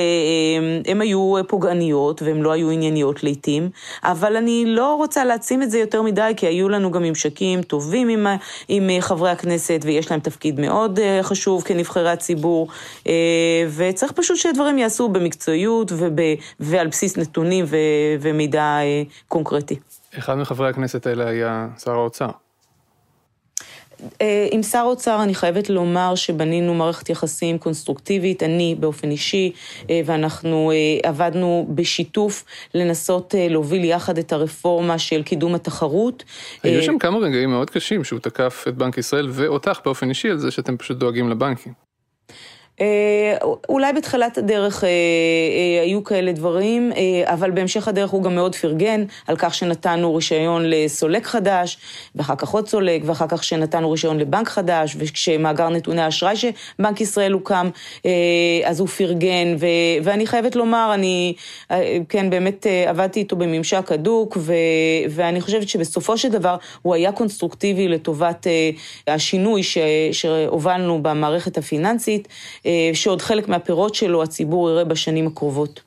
הן 0.86 1.00
היו 1.00 1.34
פוגעניות 1.48 2.22
והן 2.22 2.40
לא 2.40 2.52
היו 2.52 2.70
ענייניות 2.70 3.22
לעיתים, 3.22 3.70
אבל 4.04 4.36
אני 4.36 4.64
לא 4.66 4.94
רוצה 4.94 5.24
להעצים 5.24 5.62
את 5.62 5.70
זה 5.70 5.78
יותר 5.78 6.02
מדי, 6.02 6.32
כי 6.36 6.46
היו 6.46 6.68
לנו 6.68 6.90
גם 6.90 7.02
ממשקים 7.02 7.62
טובים 7.62 8.08
עם, 8.08 8.26
עם 8.68 8.90
חברי 9.00 9.30
הכנסת, 9.30 9.80
ויש 9.84 10.10
להם 10.10 10.20
תפקיד 10.20 10.60
מאוד 10.60 10.98
אה, 10.98 11.20
חשוב 11.22 11.62
כנבחרי 11.62 12.10
הציבור, 12.10 12.68
אה, 13.06 13.12
וצריך 13.76 14.12
פשוט 14.12 14.36
שהדברים 14.36 14.78
ייעשו 14.78 15.08
במקצועיות 15.08 15.92
וב, 15.92 16.18
ועל 16.60 16.86
בסיס 16.86 17.16
נתונים 17.16 17.64
ו, 17.68 17.76
ומידע 18.20 18.78
קונקרטי. 19.28 19.76
אחד 20.18 20.34
מחברי 20.34 20.68
הכנסת 20.68 21.06
האלה 21.06 21.28
היה 21.28 21.68
שר 21.84 21.92
האוצר. 21.92 22.43
אה, 24.20 24.48
עם 24.50 24.62
שר 24.62 24.78
האוצר 24.78 25.22
אני 25.22 25.34
חייבת 25.34 25.70
לומר 25.70 26.14
שבנינו 26.14 26.74
מערכת 26.74 27.10
יחסים 27.10 27.58
קונסטרוקטיבית, 27.58 28.42
אני 28.42 28.76
באופן 28.80 29.10
אישי, 29.10 29.52
אה, 29.90 30.00
ואנחנו 30.04 30.70
אה, 30.70 31.08
עבדנו 31.08 31.66
בשיתוף 31.74 32.44
לנסות 32.74 33.34
להוביל 33.50 33.84
יחד 33.84 34.18
את 34.18 34.32
הרפורמה 34.32 34.98
של 34.98 35.22
קידום 35.22 35.54
התחרות. 35.54 36.24
היו 36.62 36.82
שם 36.82 36.98
כמה 36.98 37.18
רגעים 37.18 37.50
מאוד 37.50 37.70
קשים 37.70 38.04
שהוא 38.04 38.18
תקף 38.18 38.64
את 38.68 38.74
בנק 38.74 38.98
ישראל 38.98 39.28
ואותך 39.30 39.80
באופן 39.84 40.08
אישי 40.08 40.30
על 40.30 40.38
זה 40.38 40.50
שאתם 40.50 40.76
פשוט 40.76 40.96
דואגים 40.96 41.30
לבנקים. 41.30 41.72
אה, 42.80 43.36
אולי 43.68 43.92
בתחילת 43.92 44.38
הדרך 44.38 44.84
אה, 44.84 44.88
אה, 44.88 45.82
היו 45.82 46.04
כאלה 46.04 46.32
דברים, 46.32 46.92
אבל 47.24 47.50
בהמשך 47.50 47.88
הדרך 47.88 48.10
הוא 48.10 48.22
גם 48.22 48.34
מאוד 48.34 48.54
פרגן 48.54 49.04
על 49.26 49.36
כך 49.38 49.54
שנתנו 49.54 50.14
רישיון 50.14 50.62
לסולק 50.66 51.26
חדש, 51.26 51.78
ואחר 52.14 52.36
כך 52.36 52.48
עוד 52.48 52.68
סולק, 52.68 53.02
ואחר 53.04 53.26
כך 53.28 53.44
שנתנו 53.44 53.90
רישיון 53.90 54.18
לבנק 54.18 54.48
חדש, 54.48 54.96
וכשמאגר 54.98 55.68
נתוני 55.68 56.02
האשראי 56.02 56.34
שבנק 56.36 57.00
ישראל 57.00 57.32
הוקם, 57.32 57.70
אז 58.64 58.80
הוא 58.80 58.88
פרגן, 58.88 59.56
ו- 59.58 59.66
ואני 60.02 60.26
חייבת 60.26 60.56
לומר, 60.56 60.90
אני, 60.94 61.34
כן, 62.08 62.30
באמת 62.30 62.66
עבדתי 62.86 63.20
איתו 63.20 63.36
בממשק 63.36 63.92
הדוק, 63.92 64.36
ו- 64.40 64.52
ואני 65.10 65.40
חושבת 65.40 65.68
שבסופו 65.68 66.18
של 66.18 66.28
דבר 66.28 66.56
הוא 66.82 66.94
היה 66.94 67.12
קונסטרוקטיבי 67.12 67.88
לטובת 67.88 68.46
השינוי 69.06 69.62
ש- 69.62 69.78
שהובלנו 70.12 71.02
במערכת 71.02 71.58
הפיננסית. 71.58 72.28
אה, 72.66 72.90
שעוד 72.94 73.22
חלק 73.22 73.48
מהפירות 73.48 73.94
שלו 73.94 74.22
הציבור 74.22 74.70
יראה 74.70 74.84
בשנים 74.84 75.26
הקרובות. 75.26 75.82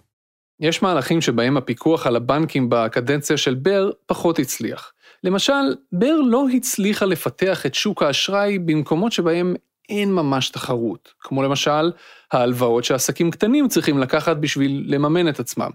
יש 0.60 0.84
מהלכים 0.84 1.22
שבהם 1.22 1.58
הפיקוח 1.58 2.08
על 2.08 2.16
הבנקים 2.16 2.68
בקדנציה 2.70 3.38
של 3.38 3.54
בר 3.54 3.90
פחות 4.06 4.40
הצליח. 4.40 4.94
למשל, 5.24 5.76
בר 5.92 6.16
לא 6.26 6.46
הצליחה 6.54 7.06
לפתח 7.06 7.66
את 7.66 7.76
שוק 7.76 8.04
האשראי 8.04 8.60
במקומות 8.60 9.12
שבהם 9.12 9.56
אין 9.90 10.13
ממש 10.13 10.50
תחרות, 10.50 11.13
כמו 11.20 11.44
למשל 11.44 11.92
ההלוואות 12.32 12.84
שעסקים 12.84 13.32
קטנים 13.32 13.68
צריכים 13.68 13.98
לקחת 13.98 14.38
בשביל 14.38 14.84
לממן 14.88 15.30
את 15.30 15.40
עצמם. 15.40 15.70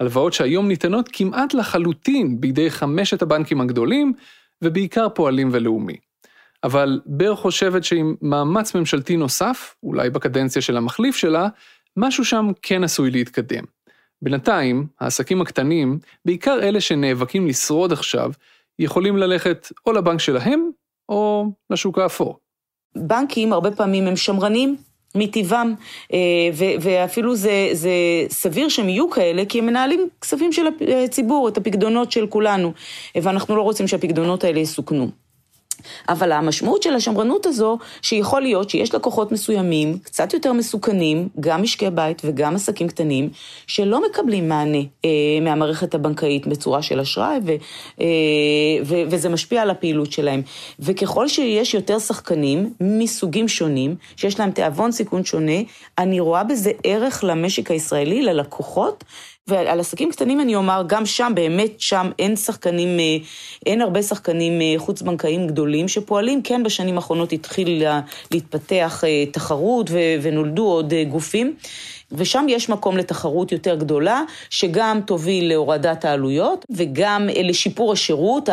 הלוואות 0.00 0.32
שהיום 0.32 0.68
ניתנות 0.68 1.08
כמעט 1.12 1.54
לחלוטין 1.54 2.40
בידי 2.40 2.70
חמשת 2.70 3.22
הבנקים 3.22 3.60
הגדולים, 3.60 4.12
ובעיקר 4.62 5.08
פועלים 5.08 5.48
ולאומי. 5.52 5.96
אבל 6.64 7.00
בר 7.06 7.34
חושבת 7.36 7.84
שעם 7.84 8.14
מאמץ 8.22 8.74
ממשלתי 8.74 9.16
נוסף, 9.16 9.74
אולי 9.82 10.10
בקדנציה 10.10 10.62
של 10.62 10.76
המחליף 10.76 11.16
שלה, 11.16 11.48
משהו 11.96 12.24
שם 12.24 12.50
כן 12.62 12.84
עשוי 12.84 13.10
להתקדם. 13.10 13.64
בינתיים, 14.22 14.86
העסקים 15.00 15.40
הקטנים, 15.40 15.98
בעיקר 16.24 16.58
אלה 16.62 16.80
שנאבקים 16.80 17.46
לשרוד 17.46 17.92
עכשיו, 17.92 18.32
יכולים 18.78 19.16
ללכת 19.16 19.68
או 19.86 19.92
לבנק 19.92 20.20
שלהם, 20.20 20.70
או 21.08 21.46
לשוק 21.70 21.98
האפור. 21.98 22.38
בנקים 22.96 23.52
הרבה 23.52 23.70
פעמים 23.70 24.06
הם 24.06 24.16
שמרנים, 24.16 24.76
מטבעם, 25.14 25.74
אה, 26.12 26.18
ואפילו 26.80 27.36
זה, 27.36 27.68
זה 27.72 27.90
סביר 28.28 28.68
שהם 28.68 28.88
יהיו 28.88 29.10
כאלה, 29.10 29.44
כי 29.44 29.58
הם 29.58 29.66
מנהלים 29.66 30.08
כספים 30.20 30.52
של 30.52 30.62
הציבור, 31.04 31.48
את 31.48 31.56
הפקדונות 31.56 32.12
של 32.12 32.26
כולנו, 32.26 32.72
ואנחנו 33.22 33.56
לא 33.56 33.62
רוצים 33.62 33.88
שהפקדונות 33.88 34.44
האלה 34.44 34.60
יסוכנו. 34.60 35.21
אבל 36.08 36.32
המשמעות 36.32 36.82
של 36.82 36.94
השמרנות 36.94 37.46
הזו, 37.46 37.78
שיכול 38.02 38.42
להיות 38.42 38.70
שיש 38.70 38.94
לקוחות 38.94 39.32
מסוימים, 39.32 39.98
קצת 39.98 40.34
יותר 40.34 40.52
מסוכנים, 40.52 41.28
גם 41.40 41.62
משקי 41.62 41.90
בית 41.90 42.22
וגם 42.24 42.54
עסקים 42.54 42.88
קטנים, 42.88 43.30
שלא 43.66 44.02
מקבלים 44.10 44.48
מענה 44.48 44.78
אה, 45.04 45.10
מהמערכת 45.42 45.94
הבנקאית 45.94 46.46
בצורה 46.46 46.82
של 46.82 47.00
אשראי, 47.00 47.38
ו, 47.46 47.52
אה, 48.00 48.06
ו, 48.84 48.94
וזה 49.10 49.28
משפיע 49.28 49.62
על 49.62 49.70
הפעילות 49.70 50.12
שלהם. 50.12 50.42
וככל 50.80 51.28
שיש 51.28 51.74
יותר 51.74 51.98
שחקנים 51.98 52.72
מסוגים 52.80 53.48
שונים, 53.48 53.96
שיש 54.16 54.40
להם 54.40 54.50
תיאבון 54.50 54.92
סיכון 54.92 55.24
שונה, 55.24 55.60
אני 55.98 56.20
רואה 56.20 56.44
בזה 56.44 56.70
ערך 56.84 57.24
למשק 57.24 57.70
הישראלי, 57.70 58.22
ללקוחות, 58.22 59.04
ועל 59.46 59.80
עסקים 59.80 60.10
קטנים 60.10 60.40
אני 60.40 60.54
אומר, 60.54 60.82
גם 60.86 61.06
שם, 61.06 61.32
באמת 61.34 61.80
שם 61.80 62.10
אין 62.18 62.36
שחקנים, 62.36 63.00
אה, 63.00 63.16
אין 63.66 63.80
הרבה 63.80 64.02
שחקנים 64.02 64.60
אה, 64.60 64.74
חוץ-בנקאיים 64.78 65.46
גדולים 65.46 65.88
שפועלים. 65.88 66.42
כן, 66.42 66.62
בשנים 66.62 66.96
האחרונות 66.96 67.32
התחיל 67.32 67.82
להתפתח 68.30 69.04
אה, 69.04 69.26
תחרות 69.26 69.90
ונולדו 70.22 70.64
עוד 70.66 70.94
גופים. 71.08 71.54
ושם 72.14 72.46
יש 72.48 72.68
מקום 72.68 72.96
לתחרות 72.96 73.52
יותר 73.52 73.74
גדולה, 73.74 74.22
שגם 74.50 75.00
תוביל 75.06 75.48
להורדת 75.48 76.04
העלויות 76.04 76.64
וגם 76.70 77.28
לשיפור 77.44 77.92
השירות, 77.92 78.48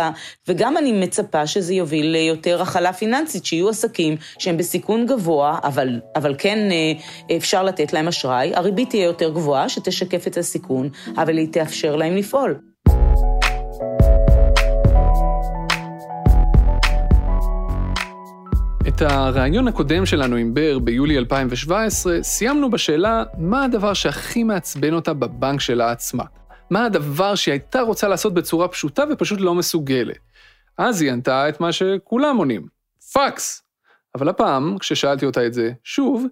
וגם 0.48 0.78
אני 0.78 0.92
מצפה 0.92 1.48
שזה 1.48 1.74
יוביל 1.74 2.06
ליותר 2.06 2.62
הכלה 2.62 2.94
פיננסית, 2.94 3.46
שיהיו 3.46 3.70
עסקים 3.70 4.18
שהם 4.40 4.58
בסיכון 4.58 5.06
גבוה, 5.06 5.60
אבל, 5.64 6.00
אבל 6.16 6.36
כן 6.38 6.60
אפשר 7.38 7.64
לתת 7.64 7.94
להם 7.94 8.08
אשראי, 8.08 8.52
הריבית 8.56 8.90
תהיה 8.90 9.04
יותר 9.04 9.30
גבוהה, 9.30 9.70
שתשקף 9.70 10.28
את 10.28 10.38
הסיכון, 10.38 10.90
אבל 11.18 11.38
היא 11.38 11.48
תאפשר 11.52 11.96
להם 11.96 12.16
לפעול. 12.16 12.69
את 19.00 19.04
הריאיון 19.04 19.68
הקודם 19.68 20.06
שלנו 20.06 20.36
עם 20.36 20.54
בר 20.54 20.80
ביולי 20.80 21.18
2017 21.18 22.24
סיימנו 22.24 22.70
בשאלה 22.70 23.24
מה 23.38 23.64
הדבר 23.64 23.94
שהכי 23.94 24.44
מעצבן 24.44 24.94
אותה 24.94 25.14
בבנק 25.14 25.62
שלה 25.62 25.92
עצמה. 25.92 26.24
מה 26.70 26.86
הדבר 26.86 27.36
שהיא 27.36 27.52
הייתה 27.52 27.82
רוצה 27.82 28.08
לעשות 28.08 28.34
בצורה 28.34 28.68
פשוטה 28.68 29.04
ופשוט 29.12 29.40
לא 29.42 29.56
מסוגלת. 29.56 30.18
אז 30.78 31.02
היא 31.02 31.12
ענתה 31.12 31.50
את 31.50 31.62
מה 31.62 31.72
שכולם 31.72 32.38
עונים, 32.38 32.68
פקס. 33.14 33.64
אבל 34.16 34.30
הפעם, 34.30 34.78
כששאלתי 34.78 35.26
אותה 35.26 35.46
את 35.46 35.54
זה 35.54 35.72
שוב, 35.84 36.26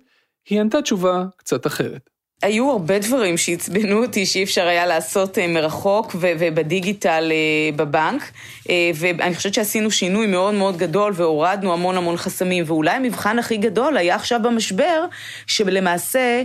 היא 0.49 0.61
ענתה 0.61 0.81
תשובה 0.81 1.25
קצת 1.37 1.67
אחרת. 1.67 2.09
היו 2.41 2.71
הרבה 2.71 2.99
דברים 2.99 3.37
שעצבנו 3.37 4.03
אותי 4.03 4.25
שאי 4.25 4.43
אפשר 4.43 4.67
היה 4.67 4.85
לעשות 4.85 5.37
אה, 5.37 5.47
מרחוק 5.47 6.15
ובדיגיטל 6.19 7.31
אה, 7.31 7.75
בבנק, 7.75 8.31
אה, 8.69 8.91
ואני 8.95 9.35
חושבת 9.35 9.53
שעשינו 9.53 9.91
שינוי 9.91 10.27
מאוד 10.27 10.53
מאוד 10.53 10.77
גדול 10.77 11.13
והורדנו 11.15 11.73
המון 11.73 11.97
המון 11.97 12.17
חסמים, 12.17 12.63
ואולי 12.67 12.91
המבחן 12.91 13.39
הכי 13.39 13.57
גדול 13.57 13.97
היה 13.97 14.15
עכשיו 14.15 14.39
במשבר, 14.43 15.05
שלמעשה 15.47 16.43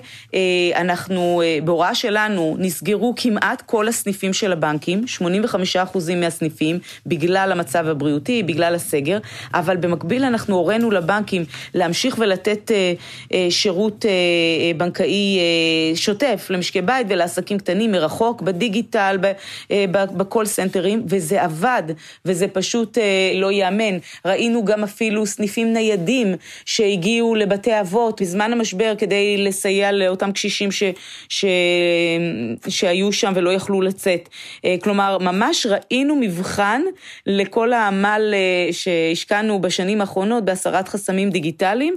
אנחנו, 0.74 1.42
בהוראה 1.64 1.94
שלנו, 1.94 2.56
נסגרו 2.58 3.14
כמעט 3.16 3.62
כל 3.62 3.88
הסניפים 3.88 4.32
של 4.32 4.52
הבנקים, 4.52 5.04
85% 5.18 5.98
מהסניפים, 6.16 6.78
בגלל 7.06 7.52
המצב 7.52 7.86
הבריאותי, 7.88 8.42
בגלל 8.42 8.74
הסגר, 8.74 9.18
אבל 9.54 9.76
במקביל 9.76 10.24
אנחנו 10.24 10.56
הורינו 10.56 10.90
לבנקים 10.90 11.44
להמשיך 11.74 12.16
ולתת 12.18 12.70
שירות 13.50 14.04
בנקאי 14.76 15.38
שוטף 15.94 16.46
למשקי 16.50 16.82
בית 16.82 17.06
ולעסקים 17.10 17.58
קטנים 17.58 17.92
מרחוק, 17.92 18.42
בדיגיטל, 18.42 19.18
אה, 19.70 19.84
בקול 19.92 20.46
סנטרים, 20.46 21.02
וזה 21.08 21.42
עבד, 21.42 21.82
וזה 22.24 22.48
פשוט 22.48 22.98
אה, 22.98 23.32
לא 23.34 23.52
ייאמן. 23.52 23.98
ראינו 24.24 24.64
גם 24.64 24.82
אפילו 24.82 25.26
סניפים 25.26 25.72
ניידים 25.72 26.34
שהגיעו 26.64 27.34
לבתי 27.34 27.80
אבות 27.80 28.22
בזמן 28.22 28.52
המשבר 28.52 28.94
כדי 28.98 29.36
לסייע 29.38 29.92
לאותם 29.92 30.32
קשישים 30.32 30.72
ש, 30.72 30.82
ש, 31.28 31.44
שהיו 32.68 33.12
שם 33.12 33.32
ולא 33.36 33.50
יכלו 33.50 33.80
לצאת. 33.80 34.28
אה, 34.64 34.76
כלומר, 34.82 35.18
ממש 35.18 35.66
ראינו 35.66 36.16
מבחן 36.16 36.82
לכל 37.26 37.72
העמל 37.72 38.34
שהשקענו 38.72 39.60
בשנים 39.60 40.00
האחרונות 40.00 40.44
בהסרת 40.44 40.88
חסמים 40.88 41.30
דיגיטליים, 41.30 41.96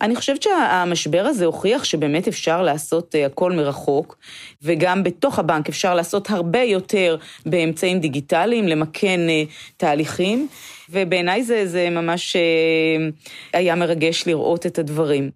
אני 0.00 0.16
חושבת 0.16 0.42
שהמשבר 0.42 1.22
הזה 1.26 1.44
הוכיח 1.44 1.84
שבאמת 1.84 2.28
אפשר 2.28 2.62
לעשות 2.62 3.14
אה, 3.14 3.26
הכל 3.26 3.52
מרחוק, 3.52 4.18
וגם 4.62 5.02
בתוך 5.02 5.38
הבנק 5.38 5.68
אפשר 5.68 5.94
לעשות 5.94 6.30
הרבה 6.30 6.62
יותר 6.62 7.16
באמצעים 7.46 8.00
דיגיטליים, 8.00 8.68
למכן 8.68 9.20
אה, 9.28 9.42
תהליכים, 9.76 10.48
ובעיניי 10.90 11.42
זה, 11.42 11.66
זה 11.66 11.90
ממש 11.90 12.36
אה, 12.36 13.08
היה 13.52 13.74
מרגש 13.74 14.26
לראות 14.26 14.66
את 14.66 14.78
הדברים. 14.78 15.30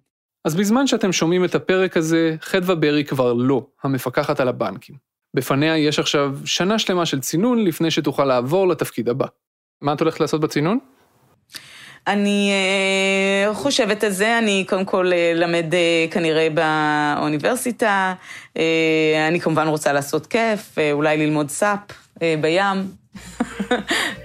אז 0.45 0.55
בזמן 0.55 0.87
שאתם 0.87 1.11
שומעים 1.11 1.45
את 1.45 1.55
הפרק 1.55 1.97
הזה, 1.97 2.35
חדווה 2.41 2.75
ברי 2.75 3.03
כבר 3.03 3.33
לא 3.33 3.65
המפקחת 3.83 4.39
על 4.39 4.47
הבנקים. 4.47 4.95
בפניה 5.35 5.77
יש 5.77 5.99
עכשיו 5.99 6.37
שנה 6.45 6.79
שלמה 6.79 7.05
של 7.05 7.19
צינון 7.19 7.63
לפני 7.63 7.91
שתוכל 7.91 8.25
לעבור 8.25 8.67
לתפקיד 8.67 9.09
הבא. 9.09 9.25
מה 9.81 9.93
את 9.93 9.99
הולכת 9.99 10.19
לעשות 10.19 10.41
בצינון? 10.41 10.79
אני 12.07 12.51
uh, 13.51 13.53
חושבת 13.53 14.03
על 14.03 14.09
זה, 14.11 14.37
אני 14.37 14.65
קודם 14.67 14.85
כל 14.85 15.11
uh, 15.11 15.37
למד 15.37 15.73
uh, 15.73 16.13
כנראה 16.13 16.47
באוניברסיטה, 16.49 18.13
אני 19.27 19.39
כמובן 19.39 19.67
רוצה 19.67 19.93
לעשות 19.93 20.27
כיף, 20.27 20.75
אולי 20.91 21.17
ללמוד 21.17 21.49
סאפ 21.49 21.79
בים. 22.41 23.05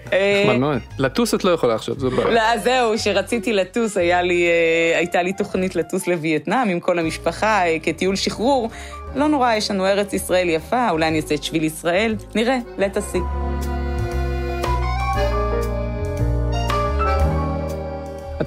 נחמד 0.04 0.56
מאוד. 0.58 0.78
לטוס 0.98 1.34
את 1.34 1.44
לא 1.44 1.50
יכולה 1.50 1.74
עכשיו, 1.74 1.94
זו 1.98 2.10
בעיה. 2.10 2.30
לא, 2.30 2.58
זהו, 2.58 2.94
כשרציתי 2.96 3.52
לטוס, 3.52 3.96
לי, 3.96 4.46
הייתה 4.96 5.22
לי 5.22 5.32
תוכנית 5.32 5.76
לטוס 5.76 6.06
לווייטנאם 6.06 6.68
עם 6.68 6.80
כל 6.80 6.98
המשפחה 6.98 7.62
כטיול 7.82 8.16
שחרור. 8.16 8.70
לא 9.14 9.28
נורא, 9.28 9.54
יש 9.54 9.70
לנו 9.70 9.86
ארץ 9.86 10.12
ישראל 10.12 10.48
יפה, 10.48 10.90
אולי 10.90 11.08
אני 11.08 11.20
אעשה 11.20 11.34
את 11.34 11.44
שביל 11.44 11.64
ישראל, 11.64 12.16
נראה, 12.34 12.58
let 12.78 12.96
us 12.96 13.14
see. 13.14 13.79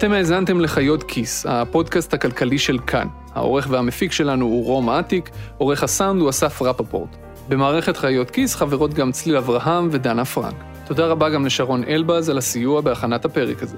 אתם 0.03 0.11
האזנתם 0.11 0.59
לחיות 0.59 1.03
כיס, 1.03 1.45
הפודקאסט 1.49 2.13
הכלכלי 2.13 2.57
של 2.57 2.79
כאן. 2.87 3.07
העורך 3.33 3.67
והמפיק 3.69 4.11
שלנו 4.11 4.45
הוא 4.45 4.65
רום 4.65 4.89
אטיק, 4.89 5.29
עורך 5.57 5.83
הסאונד 5.83 6.21
הוא 6.21 6.29
אסף 6.29 6.61
רפפורט. 6.61 7.15
במערכת 7.49 7.97
חיות 7.97 8.31
כיס 8.31 8.55
חברות 8.55 8.93
גם 8.93 9.11
צליל 9.11 9.37
אברהם 9.37 9.87
ודנה 9.91 10.25
פרנק. 10.25 10.55
תודה 10.85 11.05
רבה 11.05 11.29
גם 11.29 11.45
לשרון 11.45 11.83
אלבז 11.83 12.29
על 12.29 12.37
הסיוע 12.37 12.81
בהכנת 12.81 13.25
הפרק 13.25 13.63
הזה. 13.63 13.77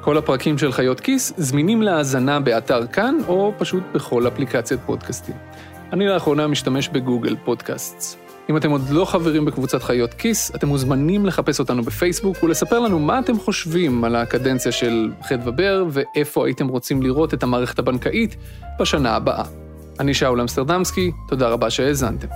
כל 0.00 0.18
הפרקים 0.18 0.58
של 0.58 0.72
חיות 0.72 1.00
כיס 1.00 1.32
זמינים 1.36 1.82
להאזנה 1.82 2.40
באתר 2.40 2.86
כאן, 2.86 3.14
או 3.28 3.52
פשוט 3.58 3.82
בכל 3.94 4.28
אפליקציית 4.28 4.80
פודקאסטים. 4.86 5.34
אני 5.92 6.08
לאחרונה 6.08 6.46
משתמש 6.46 6.88
בגוגל 6.88 7.36
פודקאסטס. 7.44 8.29
אם 8.50 8.56
אתם 8.56 8.70
עוד 8.70 8.90
לא 8.90 9.04
חברים 9.04 9.44
בקבוצת 9.44 9.82
חיות 9.82 10.14
כיס, 10.14 10.54
אתם 10.54 10.68
מוזמנים 10.68 11.26
לחפש 11.26 11.60
אותנו 11.60 11.82
בפייסבוק 11.82 12.42
ולספר 12.42 12.78
לנו 12.78 12.98
מה 12.98 13.18
אתם 13.18 13.38
חושבים 13.38 14.04
על 14.04 14.16
הקדנציה 14.16 14.72
של 14.72 15.10
חדווה 15.28 15.52
בר 15.52 15.84
ואיפה 15.90 16.46
הייתם 16.46 16.68
רוצים 16.68 17.02
לראות 17.02 17.34
את 17.34 17.42
המערכת 17.42 17.78
הבנקאית 17.78 18.36
בשנה 18.80 19.16
הבאה. 19.16 19.44
אני 20.00 20.14
שאול 20.14 20.40
אמסטרדמסקי, 20.40 21.10
תודה 21.28 21.48
רבה 21.48 21.70
שהאזנתם. 21.70 22.28